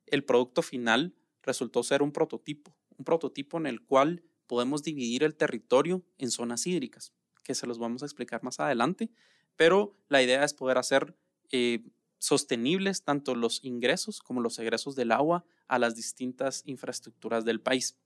El 0.06 0.24
producto 0.24 0.60
final 0.60 1.14
resultó 1.48 1.82
ser 1.82 2.02
un 2.02 2.12
prototipo, 2.12 2.72
un 2.96 3.04
prototipo 3.04 3.58
en 3.58 3.66
el 3.66 3.82
cual 3.82 4.22
podemos 4.46 4.82
dividir 4.82 5.24
el 5.24 5.34
territorio 5.34 6.04
en 6.18 6.30
zonas 6.30 6.66
hídricas, 6.66 7.12
que 7.42 7.54
se 7.54 7.66
los 7.66 7.78
vamos 7.78 8.02
a 8.02 8.06
explicar 8.06 8.42
más 8.44 8.60
adelante, 8.60 9.10
pero 9.56 9.96
la 10.08 10.22
idea 10.22 10.44
es 10.44 10.54
poder 10.54 10.78
hacer 10.78 11.16
eh, 11.50 11.82
sostenibles 12.18 13.02
tanto 13.02 13.34
los 13.34 13.64
ingresos 13.64 14.20
como 14.20 14.40
los 14.40 14.58
egresos 14.58 14.94
del 14.94 15.10
agua 15.10 15.44
a 15.66 15.78
las 15.78 15.96
distintas 15.96 16.62
infraestructuras 16.66 17.44
del 17.44 17.60
país. 17.60 17.96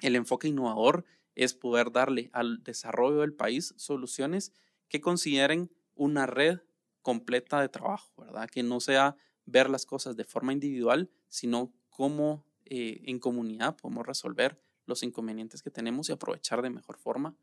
El 0.00 0.14
enfoque 0.14 0.48
innovador 0.48 1.04
es 1.34 1.54
poder 1.54 1.90
darle 1.92 2.30
al 2.32 2.62
desarrollo 2.62 3.20
del 3.20 3.32
país 3.32 3.74
soluciones 3.76 4.52
que 4.88 5.00
consideren 5.00 5.70
una 5.94 6.26
red 6.26 6.60
completa 7.02 7.60
de 7.60 7.68
trabajo, 7.68 8.12
¿verdad? 8.18 8.48
Que 8.50 8.62
no 8.62 8.80
sea 8.80 9.16
ver 9.46 9.70
las 9.70 9.86
cosas 9.86 10.16
de 10.16 10.24
forma 10.24 10.52
individual, 10.52 11.10
sino 11.28 11.72
cómo 11.88 12.44
eh, 12.70 13.02
en 13.06 13.18
comunidad 13.18 13.76
podemos 13.76 14.06
resolver 14.06 14.60
los 14.86 15.02
inconvenientes 15.02 15.62
que 15.62 15.70
tenemos 15.70 16.08
y 16.08 16.12
aprovechar 16.12 16.62
de 16.62 16.70
mejor 16.70 16.96
forma 16.98 17.36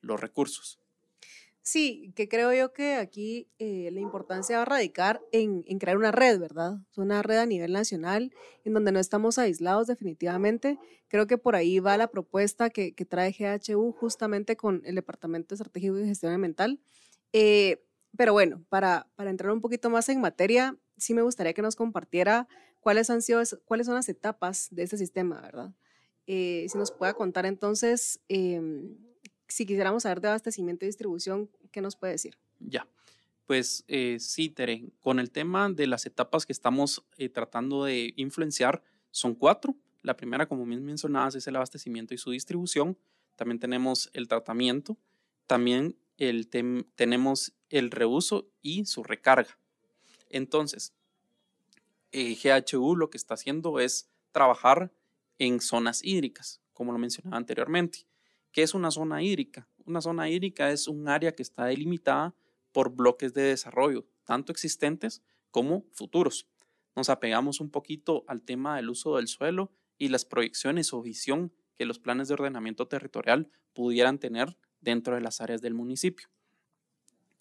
los 0.00 0.20
recursos. 0.20 0.78
Sí, 1.62 2.12
que 2.16 2.26
creo 2.26 2.54
yo 2.54 2.72
que 2.72 2.94
aquí 2.94 3.46
eh, 3.58 3.90
la 3.92 4.00
importancia 4.00 4.56
va 4.56 4.62
a 4.62 4.64
radicar 4.64 5.20
en, 5.30 5.62
en, 5.66 5.78
crear 5.78 5.98
una 5.98 6.10
red, 6.10 6.40
¿verdad? 6.40 6.78
Una 6.96 7.22
red 7.22 7.36
a 7.36 7.46
nivel 7.46 7.72
nacional 7.72 8.32
en 8.64 8.72
donde 8.72 8.92
no 8.92 8.98
estamos 8.98 9.38
aislados 9.38 9.86
definitivamente. 9.86 10.78
Creo 11.08 11.26
que 11.26 11.36
por 11.36 11.56
ahí 11.56 11.78
va 11.78 11.98
la 11.98 12.10
propuesta 12.10 12.70
que, 12.70 12.94
que 12.94 13.04
trae 13.04 13.36
GHU 13.38 13.92
justamente 13.92 14.56
con 14.56 14.80
el 14.84 14.94
Departamento 14.94 15.54
Estratégico 15.54 15.94
de 15.94 16.06
Gestión 16.06 16.32
Ambiental. 16.32 16.80
Eh, 17.32 17.84
Pero 18.16 18.32
bueno, 18.32 18.64
para, 18.68 19.08
para 19.14 19.30
entrar 19.30 19.52
un 19.52 19.60
poquito 19.60 19.90
más 19.90 20.08
en 20.08 20.20
materia, 20.20 20.76
sí 20.96 21.14
me 21.14 21.22
gustaría 21.22 21.52
que 21.52 21.62
nos 21.62 21.76
compartiera 21.76 22.48
cuáles 22.80 23.10
han 23.10 23.22
sido, 23.22 23.42
cuáles 23.64 23.86
son 23.86 23.94
las 23.94 24.08
etapas 24.08 24.68
de 24.70 24.82
este 24.82 24.96
sistema, 24.96 25.40
¿verdad? 25.40 25.72
Eh, 26.26 26.66
si 26.68 26.78
nos 26.78 26.90
pueda 26.90 27.14
contar 27.14 27.46
entonces, 27.46 28.20
em, 28.28 28.96
si 29.48 29.66
quisiéramos 29.66 30.04
saber 30.04 30.20
de 30.20 30.28
abastecimiento 30.28 30.84
y 30.84 30.88
distribución, 30.88 31.50
¿qué 31.70 31.80
nos 31.80 31.96
puede 31.96 32.12
decir? 32.12 32.36
Ya, 32.60 32.86
pues 33.46 33.84
eh, 33.88 34.18
sí, 34.20 34.48
Tere, 34.48 34.84
con 35.00 35.18
el 35.18 35.30
tema 35.30 35.68
de 35.70 35.86
las 35.86 36.06
etapas 36.06 36.46
que 36.46 36.52
estamos 36.52 37.04
eh, 37.16 37.28
tratando 37.28 37.84
de 37.84 38.12
influenciar, 38.16 38.82
son 39.10 39.34
cuatro. 39.34 39.74
La 40.02 40.16
primera, 40.16 40.46
como 40.46 40.64
bien 40.64 40.84
mencionabas, 40.84 41.34
es 41.34 41.46
el 41.46 41.56
abastecimiento 41.56 42.14
y 42.14 42.18
su 42.18 42.30
distribución. 42.30 42.96
También 43.34 43.58
tenemos 43.58 44.08
el 44.12 44.28
tratamiento. 44.28 44.96
También 45.46 45.96
el 46.16 46.48
tenemos 46.94 47.52
el 47.70 47.90
reuso 47.90 48.48
y 48.62 48.84
su 48.84 49.02
recarga. 49.02 49.58
Entonces, 50.28 50.94
eh, 52.12 52.36
GHU 52.36 52.96
lo 52.96 53.10
que 53.10 53.16
está 53.16 53.34
haciendo 53.34 53.78
es 53.80 54.08
trabajar 54.32 54.92
en 55.38 55.60
zonas 55.60 56.04
hídricas, 56.04 56.60
como 56.72 56.92
lo 56.92 56.98
mencionaba 56.98 57.36
anteriormente. 57.36 58.06
¿Qué 58.52 58.62
es 58.62 58.74
una 58.74 58.90
zona 58.90 59.22
hídrica? 59.22 59.68
Una 59.86 60.00
zona 60.00 60.28
hídrica 60.28 60.70
es 60.70 60.88
un 60.88 61.08
área 61.08 61.32
que 61.32 61.42
está 61.42 61.64
delimitada 61.66 62.34
por 62.72 62.94
bloques 62.94 63.32
de 63.34 63.42
desarrollo, 63.42 64.06
tanto 64.24 64.52
existentes 64.52 65.22
como 65.50 65.84
futuros. 65.92 66.46
Nos 66.96 67.08
apegamos 67.08 67.60
un 67.60 67.70
poquito 67.70 68.24
al 68.26 68.42
tema 68.42 68.76
del 68.76 68.90
uso 68.90 69.16
del 69.16 69.28
suelo 69.28 69.72
y 69.98 70.08
las 70.08 70.24
proyecciones 70.24 70.92
o 70.92 71.02
visión 71.02 71.52
que 71.76 71.84
los 71.86 71.98
planes 71.98 72.28
de 72.28 72.34
ordenamiento 72.34 72.88
territorial 72.88 73.50
pudieran 73.72 74.18
tener 74.18 74.56
dentro 74.80 75.14
de 75.14 75.20
las 75.20 75.40
áreas 75.40 75.60
del 75.60 75.74
municipio. 75.74 76.28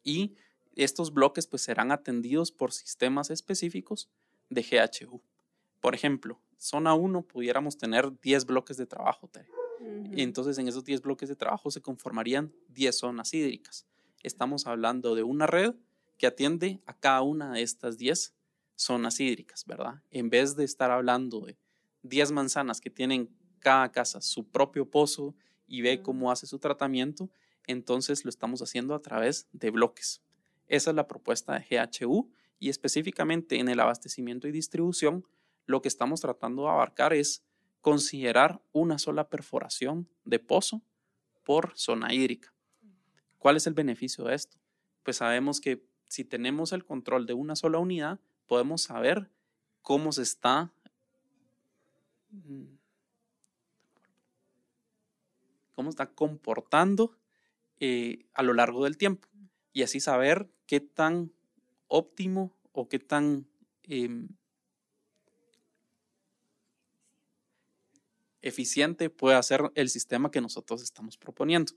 Y 0.04 0.36
estos 0.76 1.14
bloques 1.14 1.48
pues 1.48 1.62
serán 1.62 1.92
atendidos 1.92 2.52
por 2.52 2.72
sistemas 2.72 3.32
específicos 3.32 4.10
de 4.50 4.62
GHU. 4.62 5.22
Por 5.80 5.96
ejemplo, 5.96 6.40
zona 6.58 6.94
1 6.94 7.22
pudiéramos 7.24 7.78
tener 7.78 8.20
10 8.20 8.46
bloques 8.46 8.78
de 8.78 8.86
trabajo. 8.86 9.30
Entonces 10.12 10.58
en 10.58 10.68
esos 10.68 10.84
10 10.84 11.02
bloques 11.02 11.30
de 11.30 11.36
trabajo 11.36 11.72
se 11.72 11.82
conformarían 11.82 12.54
10 12.70 12.98
zonas 12.98 13.34
hídricas. 13.34 13.86
Estamos 14.24 14.68
hablando 14.68 15.16
de 15.16 15.24
una 15.24 15.48
red 15.48 15.76
que 16.18 16.28
atiende 16.28 16.82
a 16.86 16.98
cada 16.98 17.22
una 17.22 17.54
de 17.54 17.62
estas 17.62 17.98
10 17.98 18.36
zonas 18.76 19.20
hídricas, 19.20 19.66
¿verdad? 19.66 20.02
En 20.12 20.30
vez 20.30 20.56
de 20.56 20.66
estar 20.66 20.92
hablando 20.92 21.42
de 21.42 21.58
10 22.04 22.32
manzanas 22.32 22.82
que 22.82 22.90
tienen 22.90 23.30
cada 23.60 23.92
casa 23.92 24.22
su 24.22 24.46
propio 24.48 24.90
pozo 24.90 25.36
y 25.68 25.82
ve 25.82 26.02
cómo 26.02 26.32
hace 26.32 26.48
su 26.48 26.60
tratamiento, 26.60 27.30
entonces 27.68 28.26
lo 28.26 28.30
estamos 28.30 28.62
haciendo 28.62 28.96
a 28.96 29.02
través 29.02 29.48
de 29.54 29.70
bloques. 29.70 30.22
Esa 30.68 30.90
es 30.92 30.96
la 30.96 31.08
propuesta 31.08 31.58
de 31.58 31.66
GHU 31.70 32.30
y 32.60 32.70
específicamente 32.70 33.60
en 33.60 33.70
el 33.70 33.80
abastecimiento 33.80 34.48
y 34.48 34.52
distribución, 34.52 35.26
lo 35.66 35.82
que 35.82 35.88
estamos 35.88 36.22
tratando 36.22 36.64
de 36.64 36.70
abarcar 36.70 37.14
es 37.14 37.44
considerar 37.82 38.62
una 38.72 39.00
sola 39.00 39.30
perforación 39.30 40.10
de 40.26 40.40
pozo 40.40 40.82
por 41.44 41.78
zona 41.78 42.14
hídrica. 42.14 42.54
¿Cuál 43.38 43.56
es 43.56 43.68
el 43.68 43.74
beneficio 43.74 44.26
de 44.26 44.36
esto? 44.36 44.58
Pues 45.04 45.18
sabemos 45.18 45.62
que 45.62 45.86
si 46.08 46.26
tenemos 46.26 46.74
el 46.74 46.84
control 46.84 47.26
de 47.26 47.34
una 47.34 47.56
sola 47.56 47.78
unidad, 47.78 48.20
podemos 48.48 48.82
saber 48.82 49.32
cómo 49.82 50.12
se 50.12 50.24
está 50.24 50.74
cómo 55.74 55.90
está 55.90 56.08
comportando 56.12 57.18
eh, 57.80 58.26
a 58.34 58.44
lo 58.44 58.54
largo 58.54 58.84
del 58.84 58.98
tiempo 58.98 59.28
y 59.72 59.84
así 59.84 60.00
saber 60.00 60.50
qué 60.66 60.82
tan 60.82 61.32
óptimo 61.90 62.56
o 62.72 62.88
qué 62.88 63.00
tan 63.00 63.46
em, 63.84 64.30
eficiente 68.42 69.10
puede 69.10 69.42
ser 69.44 69.72
el 69.76 69.90
sistema 69.90 70.32
que 70.32 70.42
nosotros 70.42 70.82
estamos 70.82 71.18
proponiendo. 71.18 71.74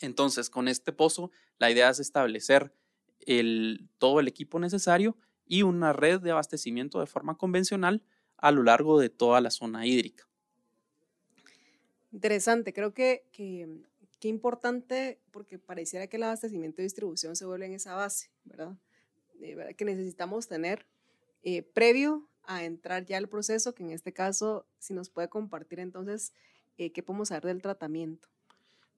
Entonces, 0.00 0.50
con 0.50 0.68
este 0.68 0.92
pozo, 0.92 1.30
la 1.58 1.70
idea 1.70 1.88
es 1.88 2.00
establecer 2.00 2.74
todo 3.98 4.20
el 4.20 4.28
equipo 4.28 4.58
necesario 4.58 5.16
y 5.46 5.62
una 5.62 5.92
red 5.94 6.20
de 6.20 6.32
abastecimiento 6.32 7.00
de 7.00 7.06
forma 7.06 7.38
convencional 7.38 8.02
a 8.36 8.50
lo 8.50 8.62
largo 8.62 8.98
de 8.98 9.08
toda 9.08 9.40
la 9.40 9.50
zona 9.50 9.86
hídrica. 9.86 10.28
Interesante, 12.12 12.72
creo 12.72 12.92
que, 12.92 13.24
que 13.32 14.28
importante, 14.28 15.20
porque 15.30 15.58
pareciera 15.58 16.06
que 16.06 16.16
el 16.16 16.24
abastecimiento 16.24 16.82
y 16.82 16.84
distribución 16.84 17.34
se 17.36 17.46
vuelve 17.46 17.66
en 17.66 17.72
esa 17.72 17.94
base, 17.94 18.30
¿verdad? 18.44 18.76
Que 19.76 19.84
necesitamos 19.84 20.48
tener 20.48 20.86
eh, 21.42 21.62
previo 21.62 22.28
a 22.44 22.64
entrar 22.64 23.04
ya 23.04 23.18
al 23.18 23.28
proceso, 23.28 23.74
que 23.74 23.82
en 23.82 23.90
este 23.90 24.12
caso, 24.12 24.66
si 24.78 24.94
nos 24.94 25.10
puede 25.10 25.28
compartir 25.28 25.80
entonces, 25.80 26.32
eh, 26.78 26.92
¿qué 26.92 27.02
podemos 27.02 27.28
saber 27.28 27.44
del 27.44 27.62
tratamiento? 27.62 28.28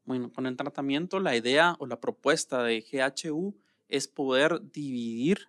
Bueno, 0.05 0.33
con 0.33 0.47
el 0.47 0.57
tratamiento, 0.57 1.21
la 1.21 1.37
idea 1.37 1.77
o 1.79 1.87
la 1.87 2.01
propuesta 2.01 2.63
de 2.63 2.81
GHU 2.81 3.57
es 3.89 4.09
poder 4.09 4.61
dividir 4.73 5.49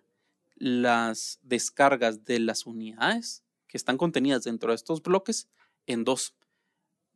las 0.56 1.38
descargas 1.42 2.24
de 2.24 2.40
las 2.40 2.66
unidades 2.66 3.44
que 3.68 3.76
están 3.76 3.96
contenidas 3.96 4.44
dentro 4.44 4.70
de 4.70 4.76
estos 4.76 5.02
bloques 5.02 5.48
en 5.86 6.04
dos 6.04 6.34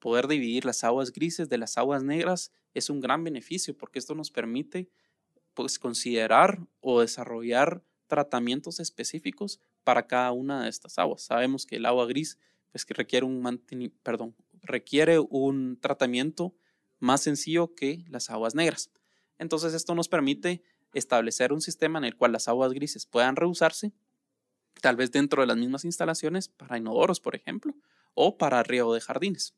poder 0.03 0.27
dividir 0.27 0.65
las 0.65 0.83
aguas 0.83 1.12
grises 1.12 1.49
de 1.49 1.59
las 1.59 1.79
aguas 1.79 2.03
negras 2.03 2.51
es 2.75 2.91
un 2.91 3.01
gran 3.01 3.23
beneficio 3.23 3.77
porque 3.77 4.01
esto 4.01 4.17
nos 4.17 4.33
permite 4.33 4.89
pues, 5.54 5.78
considerar 5.78 6.61
o 6.80 7.00
desarrollar 7.00 7.82
tratamientos 8.06 8.80
específicos 8.80 9.61
para 9.85 10.06
cada 10.06 10.32
una 10.32 10.62
de 10.62 10.68
estas 10.68 10.99
aguas. 10.99 11.23
Sabemos 11.23 11.66
que 11.66 11.76
el 11.76 11.87
agua 11.87 12.06
gris 12.06 12.38
pues, 12.71 12.85
que 12.85 12.94
requiere, 12.94 13.26
un 13.26 13.62
perdón, 14.02 14.35
requiere 14.62 15.18
un 15.18 15.78
tratamiento 15.80 16.54
más 16.99 17.23
sencillo 17.23 17.75
que 17.75 18.04
las 18.09 18.30
aguas 18.30 18.54
negras. 18.54 18.90
Entonces 19.38 19.75
esto 19.75 19.94
nos 19.94 20.09
permite 20.09 20.62
establecer 20.94 21.52
un 21.52 21.61
sistema 21.61 21.99
en 21.99 22.04
el 22.04 22.16
cual 22.16 22.32
las 22.32 22.49
aguas 22.49 22.73
grises 22.73 23.06
puedan 23.06 23.37
reusarse, 23.37 23.92
tal 24.80 24.97
vez 24.97 25.11
dentro 25.11 25.42
de 25.42 25.47
las 25.47 25.56
mismas 25.56 25.85
instalaciones 25.85 26.49
para 26.49 26.78
inodoros, 26.78 27.21
por 27.21 27.35
ejemplo, 27.35 27.75
o 28.14 28.37
para 28.37 28.62
riego 28.62 28.94
de 28.94 29.00
jardines. 29.00 29.54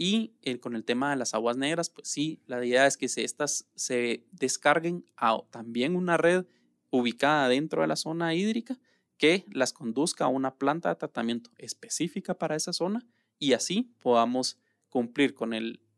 Y 0.00 0.32
con 0.60 0.76
el 0.76 0.84
tema 0.84 1.10
de 1.10 1.16
las 1.16 1.34
aguas 1.34 1.56
negras, 1.56 1.90
pues 1.90 2.06
sí, 2.06 2.40
la 2.46 2.64
idea 2.64 2.86
es 2.86 2.96
que 2.96 3.06
estas 3.06 3.66
se 3.74 4.24
descarguen 4.30 5.04
a 5.16 5.42
también 5.50 5.96
una 5.96 6.16
red 6.16 6.46
ubicada 6.90 7.48
dentro 7.48 7.82
de 7.82 7.88
la 7.88 7.96
zona 7.96 8.32
hídrica 8.32 8.78
que 9.16 9.44
las 9.50 9.72
conduzca 9.72 10.26
a 10.26 10.28
una 10.28 10.54
planta 10.54 10.90
de 10.90 10.94
tratamiento 10.94 11.50
específica 11.58 12.38
para 12.38 12.54
esa 12.54 12.72
zona 12.72 13.04
y 13.40 13.54
así 13.54 13.92
podamos 13.98 14.60
cumplir 14.88 15.34
con 15.34 15.52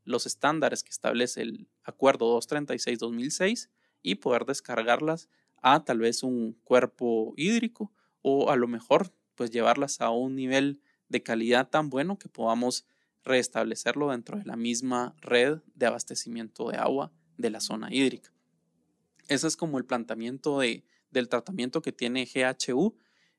los 0.04 0.24
estándares 0.24 0.82
que 0.82 0.90
establece 0.90 1.42
el 1.42 1.68
Acuerdo 1.84 2.40
236-2006 2.40 3.68
y 4.00 4.14
poder 4.14 4.46
descargarlas 4.46 5.28
a 5.60 5.84
tal 5.84 5.98
vez 5.98 6.22
un 6.22 6.54
cuerpo 6.64 7.34
hídrico 7.36 7.92
o 8.22 8.50
a 8.50 8.56
lo 8.56 8.66
mejor 8.66 9.12
pues 9.34 9.50
llevarlas 9.50 10.00
a 10.00 10.08
un 10.08 10.36
nivel 10.36 10.80
de 11.10 11.22
calidad 11.22 11.68
tan 11.68 11.90
bueno 11.90 12.18
que 12.18 12.30
podamos 12.30 12.86
restablecerlo 13.24 14.10
dentro 14.10 14.38
de 14.38 14.44
la 14.44 14.56
misma 14.56 15.14
red 15.20 15.58
de 15.74 15.86
abastecimiento 15.86 16.70
de 16.70 16.78
agua 16.78 17.12
de 17.36 17.50
la 17.50 17.60
zona 17.60 17.92
hídrica. 17.92 18.32
Ese 19.28 19.46
es 19.46 19.56
como 19.56 19.78
el 19.78 19.84
planteamiento 19.84 20.60
de, 20.60 20.84
del 21.10 21.28
tratamiento 21.28 21.82
que 21.82 21.92
tiene 21.92 22.26
GHU. 22.26 22.96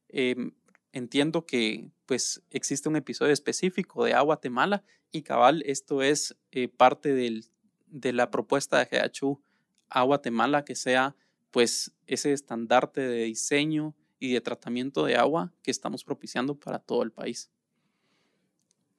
Em, 0.09 0.53
entiendo 0.93 1.45
que 1.45 1.91
pues 2.05 2.41
existe 2.49 2.89
un 2.89 2.95
episodio 2.95 3.33
específico 3.33 4.05
de 4.05 4.13
Agua 4.13 4.39
Temala 4.39 4.83
y 5.11 5.23
cabal, 5.23 5.63
esto 5.65 6.01
es 6.01 6.37
eh, 6.51 6.67
parte 6.67 7.13
del, 7.13 7.45
de 7.87 8.13
la 8.13 8.31
propuesta 8.31 8.79
de 8.79 8.85
GHU 8.85 9.41
Agua 9.89 10.21
Temala 10.21 10.63
que 10.63 10.75
sea 10.75 11.15
pues 11.51 11.93
ese 12.07 12.31
estandarte 12.31 13.01
de 13.01 13.25
diseño 13.25 13.93
y 14.19 14.33
de 14.33 14.41
tratamiento 14.41 15.05
de 15.05 15.17
agua 15.17 15.53
que 15.61 15.71
estamos 15.71 16.03
propiciando 16.03 16.57
para 16.57 16.79
todo 16.79 17.03
el 17.03 17.11
país. 17.11 17.51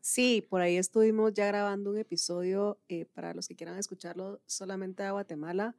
Sí, 0.04 0.44
por 0.50 0.61
ahí 0.62 0.78
estuvimos 0.78 1.32
ya 1.32 1.47
grabando 1.47 1.90
un 1.90 1.97
episodio 1.97 2.76
eh, 2.88 3.04
para 3.04 3.35
los 3.35 3.47
que 3.47 3.54
quieran 3.54 3.78
escucharlo 3.78 4.40
solamente 4.47 5.04
de 5.04 5.12
Guatemala, 5.12 5.76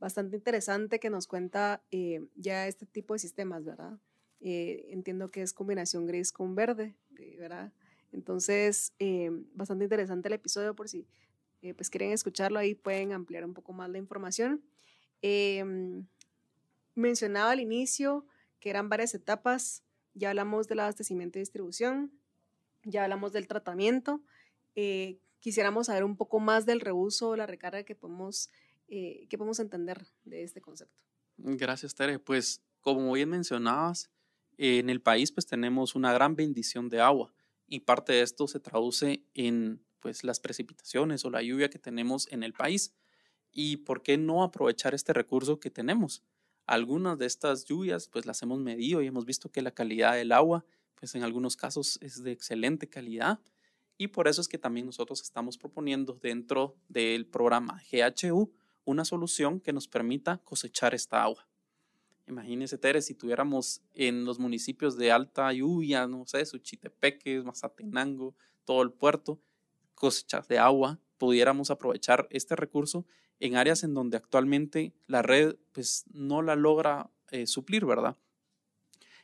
bastante 0.00 0.38
interesante 0.38 0.98
que 0.98 1.10
nos 1.10 1.26
cuenta 1.26 1.84
eh, 1.90 2.26
ya 2.36 2.66
este 2.68 2.86
tipo 2.86 3.12
de 3.12 3.18
sistemas, 3.18 3.66
¿verdad? 3.66 3.98
Eh, 4.40 4.86
entiendo 4.88 5.30
que 5.30 5.42
es 5.42 5.52
combinación 5.52 6.06
gris 6.06 6.32
con 6.32 6.54
verde, 6.54 6.96
¿verdad? 7.38 7.70
Entonces, 8.12 8.94
bastante 9.52 9.84
interesante 9.84 10.28
el 10.28 10.34
episodio 10.34 10.74
por 10.74 10.88
si 10.88 11.06
pues 11.76 11.90
quieren 11.90 12.12
escucharlo, 12.12 12.58
ahí 12.58 12.74
pueden 12.74 13.12
ampliar 13.12 13.44
un 13.44 13.52
poco 13.52 13.74
más 13.74 13.90
la 13.90 13.98
información. 13.98 14.64
Mencionaba 16.94 17.50
al 17.50 17.60
inicio 17.60 18.24
que 18.58 18.70
eran 18.70 18.88
varias 18.88 19.14
etapas, 19.14 19.82
ya 20.14 20.30
hablamos 20.30 20.66
del 20.66 20.80
abastecimiento 20.80 21.38
y 21.38 21.42
distribución, 21.42 22.10
ya 22.86 23.04
hablamos 23.04 23.32
del 23.32 23.46
tratamiento. 23.46 24.22
Eh, 24.74 25.18
quisiéramos 25.40 25.88
saber 25.88 26.04
un 26.04 26.16
poco 26.16 26.40
más 26.40 26.66
del 26.66 26.80
reuso 26.80 27.30
o 27.30 27.36
la 27.36 27.46
recarga 27.46 27.82
que 27.82 27.94
podemos, 27.94 28.50
eh, 28.88 29.26
que 29.28 29.36
podemos 29.36 29.60
entender 29.60 30.06
de 30.24 30.42
este 30.42 30.60
concepto. 30.60 31.02
Gracias, 31.36 31.94
Tere. 31.94 32.18
Pues 32.18 32.62
como 32.80 33.12
bien 33.12 33.28
mencionabas, 33.28 34.10
en 34.58 34.88
el 34.88 35.02
país 35.02 35.32
pues 35.32 35.46
tenemos 35.46 35.94
una 35.94 36.12
gran 36.12 36.34
bendición 36.34 36.88
de 36.88 37.00
agua 37.00 37.34
y 37.66 37.80
parte 37.80 38.14
de 38.14 38.22
esto 38.22 38.46
se 38.46 38.60
traduce 38.60 39.22
en 39.34 39.84
pues 40.00 40.24
las 40.24 40.40
precipitaciones 40.40 41.24
o 41.24 41.30
la 41.30 41.42
lluvia 41.42 41.68
que 41.68 41.78
tenemos 41.78 42.30
en 42.30 42.42
el 42.42 42.52
país. 42.52 42.94
¿Y 43.50 43.78
por 43.78 44.02
qué 44.02 44.16
no 44.18 44.42
aprovechar 44.42 44.94
este 44.94 45.12
recurso 45.12 45.58
que 45.60 45.70
tenemos? 45.70 46.22
Algunas 46.66 47.18
de 47.18 47.26
estas 47.26 47.64
lluvias 47.64 48.08
pues 48.08 48.26
las 48.26 48.42
hemos 48.42 48.60
medido 48.60 49.02
y 49.02 49.06
hemos 49.06 49.24
visto 49.24 49.50
que 49.50 49.62
la 49.62 49.72
calidad 49.72 50.14
del 50.14 50.32
agua 50.32 50.64
pues 50.96 51.14
en 51.14 51.22
algunos 51.22 51.56
casos 51.56 51.98
es 52.02 52.22
de 52.22 52.32
excelente 52.32 52.88
calidad 52.88 53.40
y 53.98 54.08
por 54.08 54.28
eso 54.28 54.40
es 54.40 54.48
que 54.48 54.58
también 54.58 54.86
nosotros 54.86 55.22
estamos 55.22 55.56
proponiendo 55.56 56.18
dentro 56.22 56.76
del 56.88 57.26
programa 57.26 57.80
GHU 57.90 58.52
una 58.84 59.04
solución 59.04 59.60
que 59.60 59.72
nos 59.72 59.88
permita 59.88 60.38
cosechar 60.44 60.94
esta 60.94 61.22
agua. 61.22 61.48
Imagínense, 62.28 62.76
Tere, 62.76 63.02
si 63.02 63.14
tuviéramos 63.14 63.82
en 63.94 64.24
los 64.24 64.38
municipios 64.38 64.96
de 64.96 65.12
alta 65.12 65.52
lluvia, 65.52 66.06
no 66.06 66.26
sé, 66.26 66.44
Suchitepeques, 66.44 67.44
Mazatenango, 67.44 68.34
todo 68.64 68.82
el 68.82 68.92
puerto, 68.92 69.40
cosechas 69.94 70.48
de 70.48 70.58
agua, 70.58 70.98
pudiéramos 71.18 71.70
aprovechar 71.70 72.26
este 72.30 72.56
recurso 72.56 73.06
en 73.38 73.56
áreas 73.56 73.84
en 73.84 73.94
donde 73.94 74.16
actualmente 74.16 74.92
la 75.06 75.22
red 75.22 75.56
pues 75.72 76.04
no 76.12 76.42
la 76.42 76.56
logra 76.56 77.10
eh, 77.30 77.46
suplir, 77.46 77.84
¿verdad? 77.84 78.16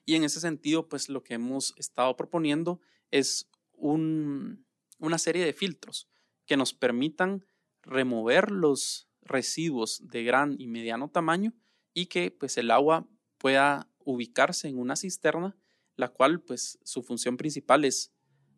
Y 0.05 0.17
en 0.17 0.25
ese 0.25 0.41
sentido, 0.41 0.89
pues 0.89 1.09
lo 1.09 1.23
que 1.23 1.35
hemos 1.35 1.75
estado 1.77 2.17
proponiendo 2.17 2.81
es 3.11 3.49
un, 3.73 4.67
una 4.99 5.19
serie 5.19 5.45
de 5.45 5.53
filtros 5.53 6.09
que 6.47 6.57
nos 6.57 6.75
permitan 6.75 7.45
remover 7.83 8.51
los 8.51 9.09
residuos 9.21 10.07
de 10.09 10.25
gran 10.25 10.57
y 10.59 10.67
mediano 10.67 11.09
tamaño 11.09 11.53
y 11.95 12.07
que 12.07 12.31
pues 12.31 12.57
el 12.59 12.71
agua 12.71 13.09
pueda 13.39 13.89
ubicarse 14.05 14.69
en 14.69 14.79
una 14.79 14.97
cisterna, 14.97 15.57
la 15.97 16.09
cual 16.09 16.41
pues 16.41 16.79
su 16.83 17.03
función 17.03 17.37
principal 17.37 17.85
es 17.85 18.13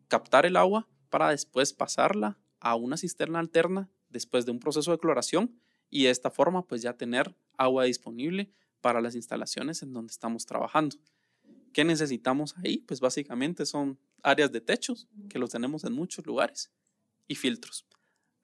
captar 0.07 0.45
el 0.45 0.57
agua 0.57 0.87
para 1.09 1.29
después 1.29 1.73
pasarla 1.73 2.39
a 2.59 2.75
una 2.75 2.97
cisterna 2.97 3.39
alterna 3.39 3.89
después 4.09 4.45
de 4.45 4.51
un 4.51 4.59
proceso 4.59 4.91
de 4.91 4.99
cloración 4.99 5.59
y 5.89 6.05
de 6.05 6.09
esta 6.09 6.31
forma 6.31 6.65
pues 6.65 6.81
ya 6.81 6.97
tener 6.97 7.35
agua 7.57 7.85
disponible 7.85 8.51
para 8.81 9.01
las 9.01 9.15
instalaciones 9.15 9.81
en 9.81 9.93
donde 9.93 10.11
estamos 10.11 10.45
trabajando. 10.45 10.97
¿Qué 11.75 11.83
necesitamos 11.83 12.55
ahí? 12.63 12.77
Pues 12.77 13.01
básicamente 13.01 13.65
son 13.65 13.99
áreas 14.23 14.49
de 14.49 14.61
techos, 14.61 15.09
que 15.27 15.39
los 15.39 15.49
tenemos 15.49 15.83
en 15.83 15.91
muchos 15.91 16.25
lugares, 16.25 16.71
y 17.27 17.35
filtros. 17.35 17.85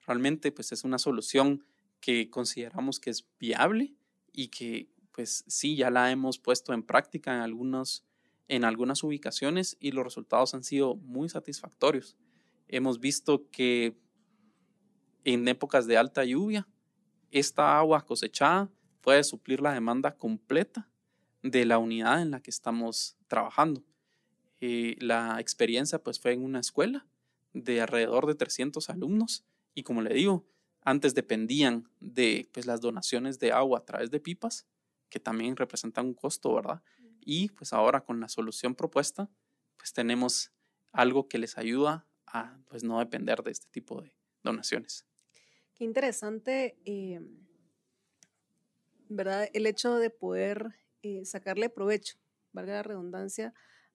Realmente 0.06 0.52
pues 0.52 0.74
es 0.74 0.84
una 0.84 0.98
solución 0.98 1.64
que 2.02 2.30
consideramos 2.30 3.00
que 3.00 3.10
es 3.10 3.26
viable 3.40 3.96
y 4.34 4.50
que 4.50 4.90
pues 5.14 5.46
sí, 5.48 5.78
ya 5.78 5.90
la 5.90 6.12
hemos 6.12 6.40
puesto 6.40 6.74
en 6.74 6.84
práctica 6.84 7.34
en, 7.34 7.40
algunos, 7.40 8.04
en 8.50 8.66
algunas 8.66 9.02
ubicaciones 9.02 9.78
y 9.80 9.92
los 9.92 10.04
resultados 10.04 10.54
han 10.54 10.66
sido 10.66 10.98
muy 10.98 11.30
satisfactorios. 11.30 12.18
Hemos 12.68 13.00
visto 13.00 13.50
que 13.50 13.98
en 15.24 15.48
épocas 15.48 15.88
de 15.88 15.96
alta 15.96 16.26
lluvia, 16.26 16.68
esta 17.32 17.80
agua 17.80 18.06
cosechada 18.06 18.70
puede 19.00 19.24
suplir 19.24 19.62
la 19.62 19.72
demanda 19.72 20.18
completa 20.18 20.91
de 21.44 21.66
la 21.66 21.78
unidad 21.78 22.22
en 22.22 22.32
la 22.32 22.42
que 22.42 22.52
estamos 22.52 23.18
trabajando. 23.28 23.84
Eh, 24.60 24.96
la 25.00 25.40
experiencia 25.40 26.02
pues 26.02 26.20
fue 26.20 26.34
en 26.34 26.44
una 26.44 26.60
escuela 26.60 27.08
de 27.54 27.82
alrededor 27.82 28.28
de 28.28 28.36
300 28.36 28.90
alumnos 28.90 29.44
y 29.74 29.84
como 29.84 30.02
le 30.02 30.14
digo, 30.14 30.46
antes 30.84 31.14
dependían 31.14 31.90
de 32.00 32.50
pues, 32.52 32.66
las 32.66 32.82
donaciones 32.82 33.40
de 33.40 33.52
agua 33.52 33.80
a 33.80 33.86
través 33.86 34.12
de 34.12 34.20
pipas, 34.20 34.68
que 35.10 35.20
también 35.20 35.56
representan 35.56 36.08
un 36.08 36.14
costo, 36.14 36.54
¿verdad? 36.54 36.82
Y 37.20 37.50
pues 37.50 37.74
ahora 37.74 38.02
con 38.02 38.20
la 38.20 38.30
solución 38.30 38.76
propuesta, 38.76 39.30
pues 39.78 39.94
tenemos 39.94 40.52
algo 40.92 41.28
que 41.28 41.38
les 41.38 41.58
ayuda 41.58 42.08
a 42.26 42.58
pues 42.68 42.84
no 42.84 43.00
depender 43.00 43.44
de 43.44 43.52
este 43.52 43.68
tipo 43.70 44.02
de 44.02 44.12
donaciones. 44.44 45.06
Qué 45.76 45.84
interesante, 45.84 46.78
eh, 46.86 47.22
¿verdad? 49.10 49.50
El 49.54 49.66
hecho 49.66 49.96
de 49.96 50.10
poder 50.10 50.76
eh, 51.04 51.26
sacarle 51.26 51.70
provecho, 51.70 52.18
valga 52.54 52.74
la 52.74 52.84
redundancia, 52.84 53.54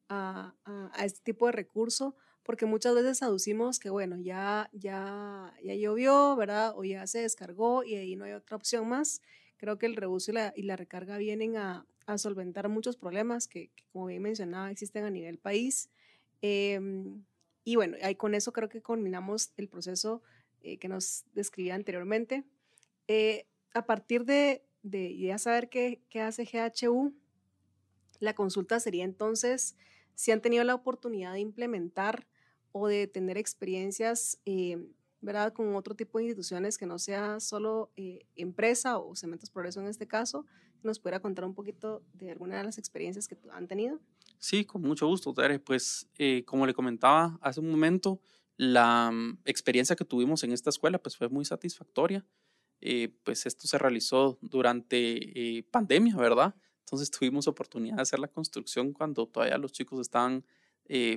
a, 0.08 0.54
a, 0.64 1.04
este 1.04 1.20
tipo 1.22 1.46
de 1.46 1.52
recurso 1.52 2.16
porque 2.46 2.64
muchas 2.64 2.94
veces 2.94 3.24
aducimos 3.24 3.80
que, 3.80 3.90
bueno, 3.90 4.18
ya, 4.20 4.70
ya, 4.72 5.52
ya 5.64 5.74
llovió, 5.74 6.36
¿verdad? 6.36 6.74
O 6.76 6.84
ya 6.84 7.04
se 7.08 7.18
descargó 7.18 7.82
y 7.82 7.96
ahí 7.96 8.14
no 8.14 8.24
hay 8.24 8.34
otra 8.34 8.56
opción 8.56 8.88
más. 8.88 9.20
Creo 9.56 9.78
que 9.78 9.86
el 9.86 9.96
reuso 9.96 10.30
y 10.30 10.34
la, 10.34 10.52
y 10.54 10.62
la 10.62 10.76
recarga 10.76 11.18
vienen 11.18 11.56
a, 11.56 11.86
solventar 12.18 12.68
muchos 12.68 12.96
problemas 12.96 13.48
que, 13.48 13.72
como 13.90 14.06
bien 14.06 14.22
mencionaba, 14.22 14.70
existen 14.70 15.02
a 15.02 15.10
nivel 15.10 15.38
país. 15.38 15.90
Em, 16.40 17.24
y 17.64 17.74
bueno, 17.74 17.96
ahí 18.00 18.14
con 18.14 18.32
eso 18.32 18.52
creo 18.52 18.68
que 18.68 18.80
culminamos 18.80 19.50
el 19.56 19.68
proceso 19.68 20.22
eh, 20.62 20.78
que 20.78 20.86
nos 20.86 21.24
describía 21.32 21.74
anteriormente. 21.74 22.44
Eh, 23.08 23.48
a 23.74 23.86
partir 23.86 24.24
de, 24.24 24.62
de, 24.86 25.16
ya 25.18 25.36
saber 25.38 25.68
qué, 25.68 26.00
hace 26.20 26.44
GHU, 26.44 27.12
la 28.20 28.34
consulta 28.34 28.78
sería 28.78 29.04
entonces 29.04 29.76
si 30.14 30.30
han 30.30 30.40
tenido 30.40 30.64
la 30.64 30.74
oportunidad 30.74 31.32
de 31.32 31.40
implementar 31.40 32.26
o 32.72 32.86
de 32.86 33.06
tener 33.06 33.36
experiencias, 33.36 34.38
eh, 34.46 34.78
¿verdad? 35.20 35.52
Con 35.52 35.74
otro 35.74 35.94
tipo 35.94 36.18
de 36.18 36.24
instituciones 36.24 36.78
que 36.78 36.86
no 36.86 36.98
sea 36.98 37.40
solo 37.40 37.90
eh, 37.96 38.26
empresa 38.36 38.98
o 38.98 39.16
Cementos 39.16 39.50
Progreso 39.50 39.80
en 39.80 39.88
este 39.88 40.06
caso, 40.06 40.46
nos 40.82 41.00
pudiera 41.00 41.20
contar 41.20 41.44
un 41.44 41.54
poquito 41.54 42.02
de 42.14 42.30
alguna 42.30 42.56
de 42.58 42.64
las 42.64 42.78
experiencias 42.78 43.26
que 43.26 43.36
han 43.50 43.66
tenido. 43.66 43.98
Sí, 44.38 44.64
con 44.64 44.82
mucho 44.82 45.08
gusto, 45.08 45.34
Tere. 45.34 45.58
Pues 45.58 46.08
eh, 46.18 46.44
como 46.44 46.64
le 46.64 46.74
comentaba 46.74 47.38
hace 47.42 47.60
un 47.60 47.70
momento, 47.70 48.20
la 48.56 49.10
mm, 49.10 49.40
experiencia 49.46 49.96
que 49.96 50.04
tuvimos 50.04 50.44
en 50.44 50.52
esta 50.52 50.70
escuela 50.70 50.98
pues 50.98 51.16
fue 51.16 51.28
muy 51.28 51.44
satisfactoria. 51.44 52.24
Pues 53.22 53.46
esto 53.46 53.66
se 53.66 53.78
realizó 53.78 54.38
durante 54.40 55.64
pandemia, 55.70 56.16
¿verdad? 56.16 56.54
Entonces 56.80 57.10
tuvimos 57.10 57.48
oportunidad 57.48 57.96
de 57.96 58.02
hacer 58.02 58.18
la 58.18 58.28
construcción 58.28 58.92
cuando 58.92 59.26
todavía 59.26 59.58
los 59.58 59.72
chicos 59.72 60.00
estaban 60.00 60.44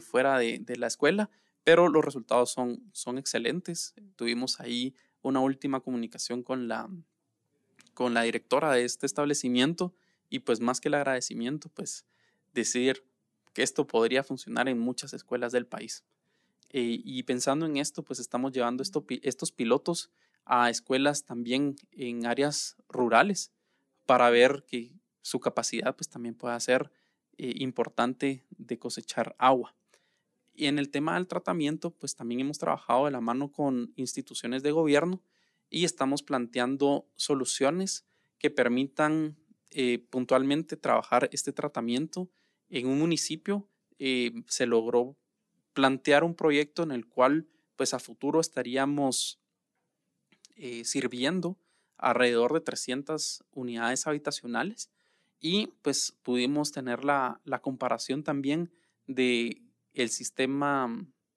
fuera 0.01 0.39
de, 0.39 0.63
la 0.77 0.87
escuela 0.87 1.29
pero 1.63 1.87
los 1.87 2.03
resultados 2.03 2.51
son, 2.51 2.89
son 2.93 3.19
excelentes. 3.19 3.93
Tuvimos 4.15 4.59
ahí 4.59 4.95
una 5.21 5.39
última 5.39 5.81
comunicación 5.81 6.41
con 6.41 6.67
la, 6.67 6.89
con 7.93 8.13
la 8.13 8.23
directora 8.23 8.71
de 8.71 8.85
este 8.85 9.05
establecimiento 9.05 9.93
y 10.29 10.39
pues 10.39 10.61
más 10.61 10.79
que 10.79 10.87
el 10.87 10.95
agradecimiento, 10.95 11.69
pues 11.69 12.05
decir 12.53 13.05
que 13.53 13.63
esto 13.63 13.85
podría 13.85 14.23
funcionar 14.23 14.69
en 14.69 14.79
muchas 14.79 15.13
escuelas 15.13 15.51
del 15.51 15.67
país. 15.67 16.03
Eh, 16.71 17.01
y 17.03 17.23
pensando 17.23 17.65
en 17.65 17.77
esto, 17.77 18.03
pues 18.03 18.19
estamos 18.19 18.51
llevando 18.51 18.83
esto, 18.83 19.05
estos 19.21 19.51
pilotos 19.51 20.11
a 20.49 20.71
escuelas 20.71 21.25
también 21.25 21.75
en 21.91 22.25
áreas 22.25 22.75
rurales 22.89 23.53
para 24.07 24.31
ver 24.31 24.65
que 24.67 24.91
su 25.21 25.39
capacidad 25.39 25.95
pues 25.95 26.09
también 26.09 26.33
pueda 26.33 26.59
ser 26.59 26.91
eh, 27.37 27.53
importante 27.57 28.47
de 28.49 28.79
cosechar 28.79 29.35
agua. 29.37 29.75
Y 30.55 30.65
en 30.65 30.79
el 30.79 30.89
tema 30.89 31.13
del 31.13 31.27
tratamiento, 31.27 31.91
pues 31.91 32.15
también 32.15 32.41
hemos 32.41 32.57
trabajado 32.57 33.05
de 33.05 33.11
la 33.11 33.21
mano 33.21 33.51
con 33.51 33.93
instituciones 33.95 34.63
de 34.63 34.71
gobierno 34.71 35.21
y 35.69 35.85
estamos 35.85 36.23
planteando 36.23 37.07
soluciones 37.15 38.07
que 38.39 38.49
permitan 38.49 39.37
eh, 39.69 39.99
puntualmente 40.09 40.77
trabajar 40.77 41.29
este 41.31 41.53
tratamiento 41.53 42.31
en 42.69 42.87
un 42.87 42.97
municipio. 42.97 43.69
Eh, 43.99 44.31
se 44.47 44.65
logró 44.65 45.15
plantear 45.73 46.23
un 46.23 46.33
proyecto 46.33 46.81
en 46.81 46.91
el 46.91 47.05
cual 47.05 47.47
pues 47.75 47.93
a 47.93 47.99
futuro 47.99 48.41
estaríamos 48.41 49.38
eh, 50.59 50.83
sirviendo 50.85 51.57
alrededor 51.97 52.53
de 52.53 52.61
300 52.61 53.43
unidades 53.51 54.07
habitacionales 54.07 54.89
y 55.39 55.67
pues 55.81 56.17
pudimos 56.21 56.71
tener 56.71 57.03
la, 57.05 57.41
comparación 57.61 58.23
también 58.23 58.71
de 59.07 59.61
el 59.93 60.09
sistema 60.09 60.93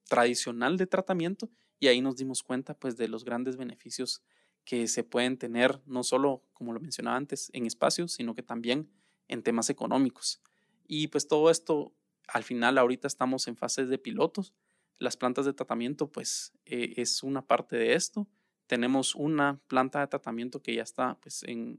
tradicional 0.09 0.77
de 0.77 0.87
tratamiento 0.87 1.51
y 1.79 1.87
ahí 1.87 2.01
nos 2.01 2.17
dimos 2.17 2.43
cuenta 2.43 2.75
pues 2.75 2.97
de 2.97 3.09
los 3.09 3.25
grandes 3.25 3.57
beneficios 3.57 4.23
que 4.65 4.87
se 4.87 5.05
pueden 5.05 5.39
tener 5.39 5.81
no 5.87 6.03
solo, 6.03 6.45
como 6.53 6.73
lo 6.73 6.81
mencionaba 6.81 7.17
antes, 7.17 7.51
en 7.53 7.67
espacios, 7.67 8.13
sino 8.13 8.35
que 8.35 8.43
también 8.43 8.91
en 9.29 9.43
temas 9.43 9.71
económicos. 9.71 10.41
Y 10.87 11.09
pues 11.09 11.27
todo 11.27 11.51
esto, 11.51 11.95
al 12.29 12.45
final, 12.45 12.79
ahorita 12.79 13.09
estamos 13.09 13.49
en 13.49 13.57
fases 13.57 13.89
de 13.89 13.99
pilotos. 13.99 14.53
Las 14.99 15.17
plantas 15.17 15.47
de 15.47 15.53
tratamiento, 15.53 16.13
pues, 16.13 16.53
eh, 16.65 16.95
es 16.97 17.23
una 17.23 17.47
parte 17.47 17.77
de 17.77 17.95
esto. 17.95 18.29
Tenemos 18.73 19.15
una 19.15 19.61
planta 19.67 20.01
de 20.01 20.07
tratamiento 20.07 20.63
que 20.63 20.75
ya 20.75 20.83
está, 20.83 21.19
pues, 21.21 21.43
en, 21.43 21.79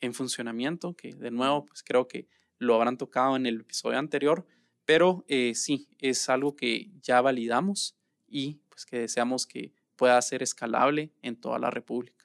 en 0.00 0.14
funcionamiento, 0.14 0.96
que 0.96 1.12
de 1.12 1.30
nuevo, 1.30 1.66
pues, 1.66 1.82
creo 1.82 2.08
que 2.08 2.28
lo 2.56 2.76
habrán 2.76 2.96
tocado 2.96 3.36
en 3.36 3.44
el 3.44 3.60
episodio 3.60 3.98
anterior, 3.98 4.46
pero 4.86 5.26
eh, 5.28 5.54
sí, 5.54 5.86
es 5.98 6.30
algo 6.30 6.56
que 6.56 6.90
ya 7.02 7.20
validamos 7.20 7.94
y 8.26 8.58
pues 8.70 8.86
que 8.86 9.00
deseamos 9.00 9.46
que 9.46 9.74
pueda 9.96 10.22
ser 10.22 10.42
escalable 10.42 11.12
en 11.20 11.36
toda 11.36 11.58
la 11.58 11.70
República. 11.70 12.24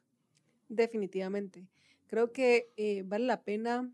Definitivamente. 0.70 1.68
Creo 2.08 2.32
que 2.32 2.72
eh, 2.78 3.04
vale 3.06 3.26
la 3.26 3.44
pena 3.44 3.92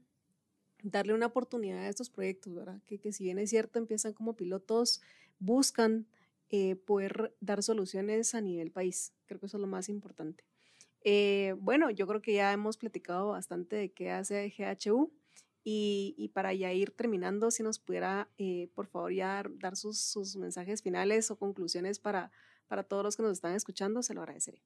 darle 0.83 1.15
una 1.15 1.25
oportunidad 1.25 1.79
a 1.79 1.89
estos 1.89 2.11
proyectos, 2.11 2.53
¿verdad? 2.53 2.79
Que, 2.85 2.99
que 2.99 3.11
si 3.11 3.23
bien 3.23 3.39
es 3.39 3.49
cierto, 3.49 3.79
empiezan 3.79 4.13
como 4.13 4.35
pilotos, 4.35 5.01
buscan 5.39 6.05
eh, 6.49 6.75
poder 6.75 7.35
dar 7.39 7.63
soluciones 7.63 8.35
a 8.35 8.41
nivel 8.41 8.71
país. 8.71 9.13
Creo 9.25 9.39
que 9.39 9.47
eso 9.47 9.57
es 9.57 9.61
lo 9.61 9.67
más 9.67 9.89
importante. 9.89 10.43
Eh, 11.01 11.55
bueno, 11.59 11.91
yo 11.91 12.07
creo 12.07 12.21
que 12.21 12.33
ya 12.33 12.51
hemos 12.51 12.77
platicado 12.77 13.29
bastante 13.29 13.75
de 13.75 13.91
qué 13.91 14.11
hace 14.11 14.53
GHU 14.57 15.13
y, 15.63 16.15
y 16.17 16.29
para 16.29 16.53
ya 16.53 16.71
ir 16.73 16.91
terminando, 16.91 17.51
si 17.51 17.63
nos 17.63 17.79
pudiera, 17.79 18.29
eh, 18.37 18.69
por 18.73 18.87
favor, 18.87 19.11
ya 19.11 19.43
dar 19.55 19.75
sus, 19.75 19.99
sus, 19.99 20.35
mensajes 20.35 20.81
finales 20.81 21.31
o 21.31 21.37
conclusiones 21.37 21.99
para, 21.99 22.31
para 22.67 22.83
todos 22.83 23.03
los 23.03 23.17
que 23.17 23.23
nos 23.23 23.33
están 23.33 23.53
escuchando, 23.53 24.03
se 24.03 24.13
lo 24.13 24.21
agradeceré. 24.21 24.63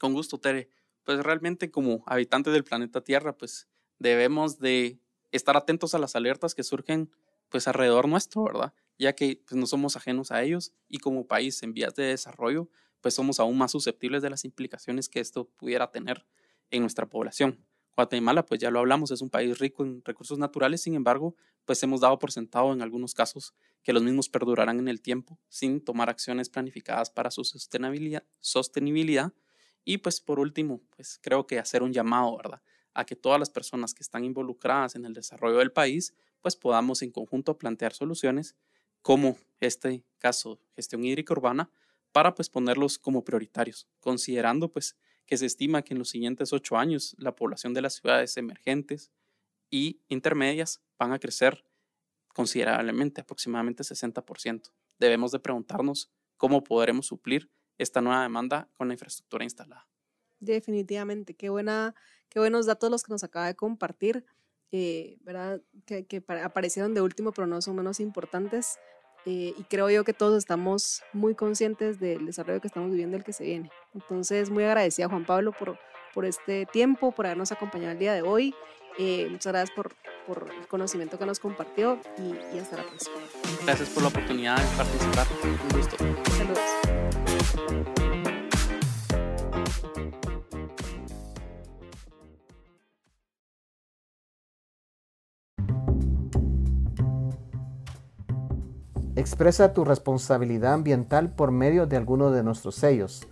Con 0.00 0.14
gusto, 0.14 0.38
Tere. 0.38 0.68
Pues 1.04 1.20
realmente 1.22 1.70
como 1.70 2.04
habitantes 2.06 2.52
del 2.52 2.64
planeta 2.64 3.02
Tierra, 3.02 3.36
pues 3.36 3.68
debemos 3.98 4.58
de 4.58 5.00
estar 5.32 5.56
atentos 5.56 5.94
a 5.94 5.98
las 5.98 6.14
alertas 6.14 6.54
que 6.54 6.62
surgen 6.62 7.10
pues 7.48 7.66
alrededor 7.68 8.08
nuestro, 8.08 8.44
¿verdad? 8.44 8.72
Ya 8.98 9.14
que 9.14 9.42
pues, 9.46 9.58
no 9.58 9.66
somos 9.66 9.96
ajenos 9.96 10.30
a 10.30 10.42
ellos 10.42 10.72
y 10.88 10.98
como 10.98 11.26
país 11.26 11.62
en 11.62 11.74
vías 11.74 11.94
de 11.94 12.04
desarrollo, 12.04 12.70
pues 13.00 13.14
somos 13.14 13.40
aún 13.40 13.58
más 13.58 13.72
susceptibles 13.72 14.22
de 14.22 14.30
las 14.30 14.44
implicaciones 14.44 15.08
que 15.08 15.20
esto 15.20 15.48
pudiera 15.56 15.90
tener 15.90 16.24
en 16.70 16.82
nuestra 16.82 17.08
población. 17.08 17.64
Guatemala, 17.94 18.46
pues 18.46 18.60
ya 18.60 18.70
lo 18.70 18.78
hablamos, 18.78 19.10
es 19.10 19.20
un 19.20 19.28
país 19.28 19.58
rico 19.58 19.84
en 19.84 20.02
recursos 20.04 20.38
naturales, 20.38 20.80
sin 20.80 20.94
embargo, 20.94 21.36
pues 21.66 21.82
hemos 21.82 22.00
dado 22.00 22.18
por 22.18 22.32
sentado 22.32 22.72
en 22.72 22.80
algunos 22.80 23.12
casos 23.12 23.54
que 23.82 23.92
los 23.92 24.02
mismos 24.02 24.28
perdurarán 24.30 24.78
en 24.78 24.88
el 24.88 25.02
tiempo 25.02 25.38
sin 25.48 25.84
tomar 25.84 26.08
acciones 26.08 26.48
planificadas 26.48 27.10
para 27.10 27.30
su 27.30 27.44
sostenibilidad, 27.44 28.24
sostenibilidad. 28.40 29.32
Y 29.84 29.98
pues 29.98 30.20
por 30.20 30.38
último, 30.38 30.80
pues 30.96 31.18
creo 31.20 31.46
que 31.46 31.58
hacer 31.58 31.82
un 31.82 31.92
llamado, 31.92 32.36
¿verdad? 32.36 32.62
a 32.94 33.04
que 33.04 33.16
todas 33.16 33.38
las 33.38 33.50
personas 33.50 33.94
que 33.94 34.02
están 34.02 34.24
involucradas 34.24 34.94
en 34.96 35.04
el 35.04 35.14
desarrollo 35.14 35.58
del 35.58 35.72
país, 35.72 36.14
pues 36.40 36.56
podamos 36.56 37.02
en 37.02 37.10
conjunto 37.10 37.56
plantear 37.56 37.92
soluciones 37.92 38.56
como 39.02 39.36
este 39.60 40.04
caso 40.18 40.60
gestión 40.74 41.04
hídrica 41.04 41.34
urbana 41.34 41.70
para 42.12 42.34
pues 42.34 42.48
ponerlos 42.48 42.98
como 42.98 43.24
prioritarios, 43.24 43.88
considerando 44.00 44.70
pues 44.70 44.96
que 45.26 45.36
se 45.36 45.46
estima 45.46 45.82
que 45.82 45.94
en 45.94 45.98
los 45.98 46.10
siguientes 46.10 46.52
ocho 46.52 46.76
años 46.76 47.14
la 47.18 47.34
población 47.34 47.74
de 47.74 47.82
las 47.82 47.94
ciudades 47.94 48.36
emergentes 48.36 49.12
y 49.70 50.00
intermedias 50.08 50.82
van 50.98 51.12
a 51.12 51.18
crecer 51.18 51.64
considerablemente, 52.34 53.20
aproximadamente 53.20 53.82
60%. 53.82 54.72
Debemos 54.98 55.32
de 55.32 55.40
preguntarnos 55.40 56.10
cómo 56.36 56.62
podremos 56.62 57.06
suplir 57.06 57.50
esta 57.78 58.00
nueva 58.00 58.22
demanda 58.22 58.68
con 58.74 58.88
la 58.88 58.94
infraestructura 58.94 59.44
instalada. 59.44 59.88
Definitivamente, 60.40 61.34
qué, 61.34 61.50
buena, 61.50 61.94
qué 62.28 62.38
buenos 62.38 62.66
datos 62.66 62.90
los 62.90 63.02
que 63.02 63.12
nos 63.12 63.24
acaba 63.24 63.46
de 63.46 63.54
compartir, 63.54 64.24
eh, 64.72 65.18
¿verdad? 65.22 65.60
Que, 65.86 66.04
que, 66.06 66.22
aparecieron 66.42 66.94
de 66.94 67.02
último, 67.02 67.32
pero 67.32 67.46
no 67.46 67.60
son 67.60 67.76
menos 67.76 68.00
importantes. 68.00 68.78
Eh, 69.24 69.54
y 69.56 69.62
creo 69.64 69.88
yo 69.88 70.02
que 70.02 70.12
todos 70.12 70.36
estamos 70.36 71.02
muy 71.12 71.34
conscientes 71.34 72.00
del 72.00 72.26
desarrollo 72.26 72.60
que 72.60 72.66
estamos 72.66 72.90
viviendo, 72.90 73.16
el 73.16 73.22
que 73.22 73.32
se 73.32 73.44
viene. 73.44 73.70
Entonces, 73.94 74.50
muy 74.50 74.64
agradecida 74.64 75.08
Juan 75.08 75.24
Pablo 75.24 75.52
por, 75.52 75.78
por 76.12 76.24
este 76.24 76.66
tiempo, 76.66 77.12
por 77.12 77.26
habernos 77.26 77.52
acompañado 77.52 77.92
el 77.92 77.98
día 77.98 78.14
de 78.14 78.22
hoy. 78.22 78.54
Eh, 78.98 79.28
muchas 79.30 79.52
gracias 79.52 79.76
por, 79.76 79.94
por, 80.26 80.50
el 80.52 80.66
conocimiento 80.66 81.18
que 81.18 81.24
nos 81.24 81.38
compartió 81.38 82.00
y, 82.18 82.56
y 82.56 82.58
hasta 82.58 82.78
la 82.78 82.82
próxima. 82.82 83.16
Gracias 83.64 83.88
por 83.90 84.02
la 84.02 84.08
oportunidad 84.08 84.58
de 84.58 84.76
participar. 84.76 85.26
Un 85.44 85.78
gusto. 85.78 85.96
Saludos. 86.36 88.01
Expresa 99.22 99.72
tu 99.72 99.84
responsabilidad 99.84 100.72
ambiental 100.72 101.30
por 101.30 101.52
medio 101.52 101.86
de 101.86 101.96
alguno 101.96 102.32
de 102.32 102.42
nuestros 102.42 102.74
sellos. 102.74 103.24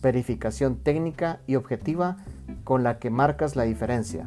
Verificación 0.00 0.76
técnica 0.76 1.40
y 1.46 1.56
objetiva 1.56 2.16
con 2.64 2.82
la 2.82 2.98
que 2.98 3.10
marcas 3.10 3.54
la 3.54 3.64
diferencia. 3.64 4.26